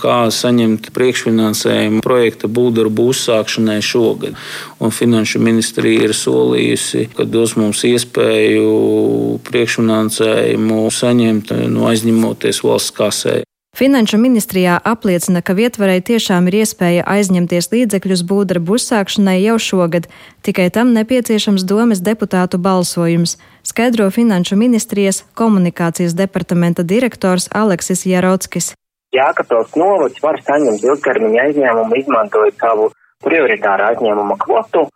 kā 0.00 0.16
saņemt 0.34 0.90
priekšfinansējumu 0.96 2.02
projekta 2.04 2.50
būvdarbu 2.50 3.10
uzsākšanai 3.14 3.80
šogad. 3.84 4.38
Un 4.80 4.94
Finanšu 4.94 5.42
ministrija 5.42 6.08
ir 6.08 6.16
solījusi, 6.16 7.08
ka 7.16 7.26
dos 7.28 7.56
mums 7.60 7.84
iespēju 7.86 9.40
priekšfinansējumu 9.46 10.82
saņemt 10.94 11.54
no 11.70 11.86
aizņemoties 11.90 12.64
valsts 12.66 12.96
kasē. 12.96 13.40
Finanšu 13.76 14.18
ministrijā 14.18 14.80
apliecina, 14.84 15.40
ka 15.46 15.54
vietvarai 15.54 16.00
tiešām 16.02 16.48
ir 16.50 16.56
iespēja 16.60 17.04
aizņemties 17.06 17.70
līdzekļus 17.70 18.24
būvdarbu 18.26 18.74
uzsākšanai 18.76 19.36
jau 19.44 19.56
šogad, 19.62 20.08
tikai 20.42 20.66
tam 20.74 20.90
nepieciešams 20.96 21.64
domes 21.70 22.02
deputātu 22.02 22.58
balsojums, 22.58 23.36
skaidro 23.62 24.10
Finanšu 24.10 24.58
ministrijas 24.58 25.22
komunikācijas 25.38 26.16
departamenta 26.18 26.82
direktors 26.82 27.46
Aleksis 27.54 28.04
Jarockis. 28.10 28.72
Jākapils 29.14 29.76
novads 29.78 30.18
var 30.22 30.40
saņemt 30.42 30.82
ilgtermiņa 30.90 31.44
aizņēmumu, 31.46 32.00
izmantojot 32.02 32.58
savu 32.58 32.90
prioritāru 33.24 33.86
aizņēmuma 33.86 34.36
kvotu 34.42 34.88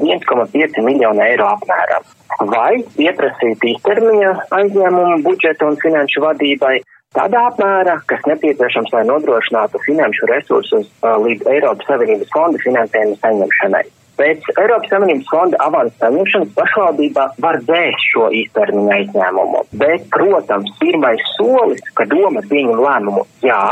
1,5 0.00 0.80
miljonu 0.88 1.20
eiro 1.28 1.52
apmērā. 1.52 2.00
Vai 2.48 2.80
pieprasīt 2.96 3.68
īstermiņa 3.74 4.32
aizņēmumu 4.56 5.20
budžeta 5.28 5.68
un 5.68 5.76
finanšu 5.84 6.24
vadībai 6.24 6.80
tādā 7.16 7.46
apmērā, 7.50 7.98
kas 8.10 8.22
nepieciešams, 8.28 8.92
lai 8.96 9.02
nodrošinātu 9.08 9.80
finanšu 9.86 10.28
resursus 10.30 10.86
uh, 11.02 11.16
līdz 11.22 11.48
Eiropas 11.54 11.90
Savienības 11.90 12.32
fonda 12.34 12.62
finansējuma 12.62 13.18
saņemšanai. 13.24 13.84
Pēc 14.20 14.48
Eiropas 14.60 14.90
Savienības 14.92 15.30
fonda 15.32 15.60
avansa 15.64 16.06
saņemšanas 16.06 16.50
pašvaldībā 16.56 17.28
var 17.44 17.60
dzēst 17.68 18.08
šo 18.12 18.26
īstermiņa 18.42 18.98
aizņēmumu. 18.98 19.62
Bet, 19.80 20.04
protams, 20.14 20.74
pirmais 20.80 21.22
solis, 21.36 21.80
ka 21.96 22.06
doma 22.10 22.44
pieņem 22.50 22.82
lēmumu, 22.86 23.24
jā, 23.44 23.62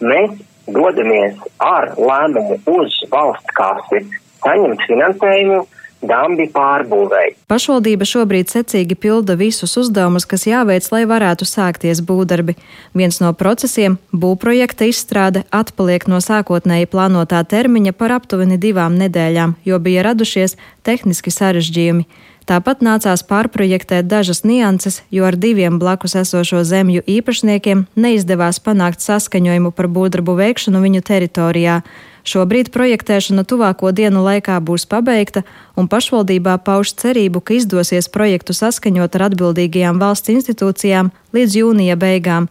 mēs 0.00 0.38
dodamies 0.68 1.36
ar 1.64 1.90
lēmumu 1.98 2.60
uz 2.78 3.00
valsts 3.10 3.58
kasi, 3.58 4.04
saņemt 4.44 4.86
finansējumu 4.86 5.64
dambi 6.02 6.46
pārbūvēja. 6.52 7.34
Pašvaldība 7.50 8.06
šobrīd 8.08 8.50
secīgi 8.52 8.96
pilda 8.98 9.36
visus 9.38 9.76
uzdevumus, 9.80 10.26
kas 10.28 10.46
jāveic, 10.48 10.86
lai 10.92 11.02
varētu 11.08 11.48
sākties 11.48 12.02
būvdarbi. 12.06 12.56
Viens 12.94 13.20
no 13.22 13.32
procesiem- 13.32 13.98
būvprojekta 14.22 14.88
izstrāde 14.88 15.44
atpaliek 15.50 16.06
no 16.08 16.22
sākotnēji 16.22 16.86
plānotā 16.86 17.42
termiņa 17.44 17.92
par 17.92 18.12
aptuveni 18.20 18.58
divām 18.58 18.98
nedēļām, 18.98 19.56
jo 19.64 19.78
bija 19.78 20.02
radušies 20.02 20.56
tehniski 20.84 21.30
sarežģījumi. 21.30 22.06
Tāpat 22.48 22.80
nācās 22.80 23.20
pārprojektēt 23.28 24.06
dažas 24.08 24.38
nianses, 24.40 25.02
jo 25.12 25.26
ar 25.28 25.36
diviem 25.36 25.76
blakus 25.76 26.14
esošo 26.16 26.62
zemju 26.64 27.02
īpašniekiem 27.04 27.82
neizdevās 27.92 28.56
panākt 28.64 29.04
saskaņojumu 29.04 29.68
par 29.76 29.90
būvdarbu 29.92 30.36
veikšanu 30.38 30.80
viņu 30.80 31.02
teritorijā. 31.04 31.82
Šobrīd 32.24 32.70
projektēšana 32.72 33.44
tuvāko 33.44 33.92
dienu 33.92 34.22
laikā 34.24 34.56
būs 34.64 34.88
pabeigta, 34.88 35.42
un 35.76 35.90
pašvaldībā 35.92 36.56
pauž 36.64 36.94
cerību, 36.96 37.42
ka 37.44 37.58
izdosies 37.58 38.08
projektu 38.08 38.56
saskaņot 38.56 39.20
ar 39.20 39.26
atbildīgajām 39.28 40.00
valsts 40.00 40.32
institūcijām 40.32 41.12
līdz 41.36 41.58
jūnija 41.60 41.98
beigām. 42.00 42.48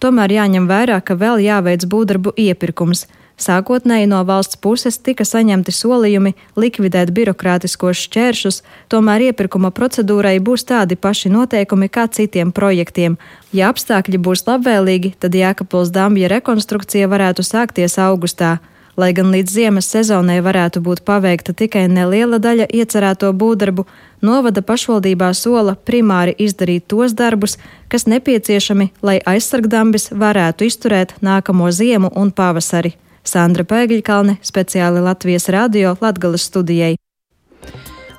Tomēr 0.00 0.38
jāņem 0.38 0.70
vērā, 0.72 1.02
ka 1.04 1.20
vēl 1.20 1.44
jāveic 1.44 1.84
būvdarbu 1.84 2.32
iepirkums. 2.48 3.04
Sākotnēji 3.34 4.06
no 4.06 4.20
valsts 4.22 4.56
puses 4.62 5.00
tika 5.02 5.24
saņemti 5.26 5.72
solījumi 5.74 6.34
likvidēt 6.56 7.10
birokrātiskos 7.16 8.04
šķēršus, 8.06 8.60
tomēr 8.88 9.28
iepirkuma 9.30 9.72
procedūrai 9.74 10.36
būs 10.38 10.62
tādi 10.68 10.94
paši 10.94 11.32
noteikumi 11.34 11.90
kā 11.90 12.06
citiem 12.06 12.52
projektiem. 12.54 13.18
Ja 13.52 13.72
apstākļi 13.74 14.22
būs 14.22 14.46
labvēlīgi, 14.46 15.16
tad 15.18 15.34
Jēkabils 15.34 15.90
dambja 15.90 16.30
rekonstrukcija 16.30 17.10
varētu 17.10 17.42
sākties 17.42 17.98
augustā. 17.98 18.60
Lai 18.96 19.10
gan 19.10 19.32
līdz 19.34 19.50
ziemas 19.50 19.88
sezonai 19.90 20.38
varētu 20.38 20.78
būt 20.86 21.02
paveikta 21.02 21.50
tikai 21.58 21.88
neliela 21.90 22.38
daļa 22.38 22.68
iecerēto 22.70 23.32
būvdarbu, 23.34 23.82
novada 24.22 24.62
pašvaldībā 24.62 25.32
sola 25.34 25.74
primāri 25.74 26.36
izdarīt 26.38 26.86
tos 26.86 27.18
darbus, 27.18 27.58
kas 27.90 28.06
nepieciešami, 28.06 28.92
lai 29.02 29.18
aizsargdambis 29.26 30.12
varētu 30.14 30.70
izturēt 30.70 31.16
nākamo 31.18 31.72
ziemu 31.74 32.14
un 32.14 32.30
pavasari. 32.30 32.94
Sandra 33.24 33.64
Pēgļkalne 33.64 34.38
speciāli 34.44 35.02
Latvijas 35.04 35.48
radio 35.52 35.96
Latgales 36.00 36.46
studijai. 36.50 36.94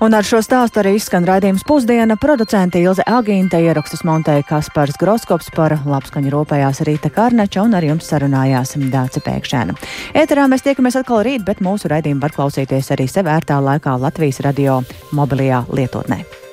Un 0.03 0.13
ar 0.13 0.27
šo 0.27 0.41
stāstu 0.43 0.81
arī 0.81 0.97
izskan 0.97 1.23
raidījums 1.25 1.63
pusdiena. 1.65 2.17
Producente 2.19 2.81
Ilze 2.83 3.05
Agīnte 3.07 3.61
ierakstus 3.63 4.03
montēja 4.05 4.43
Kaspars 4.49 4.99
Groskops 4.99 5.47
par 5.55 5.77
labskaņu 5.87 6.33
rūpējās 6.33 6.83
Rīta 6.85 7.09
Karneča 7.15 7.63
un 7.63 7.77
ar 7.79 7.87
jums 7.87 8.11
sarunājās 8.11 8.75
Dāca 8.91 9.23
Pēkšēna. 9.23 9.77
Ēterā 10.13 10.49
mēs 10.51 10.67
tiekamies 10.67 10.99
atkal 10.99 11.23
rīt, 11.25 11.47
bet 11.47 11.63
mūsu 11.63 11.89
raidījumu 11.91 12.21
var 12.27 12.35
klausīties 12.35 12.91
arī 12.93 13.07
sev 13.09 13.31
ērtā 13.31 13.61
laikā 13.63 13.95
Latvijas 14.01 14.43
radio 14.43 14.81
mobilajā 15.15 15.63
lietotnē. 15.71 16.44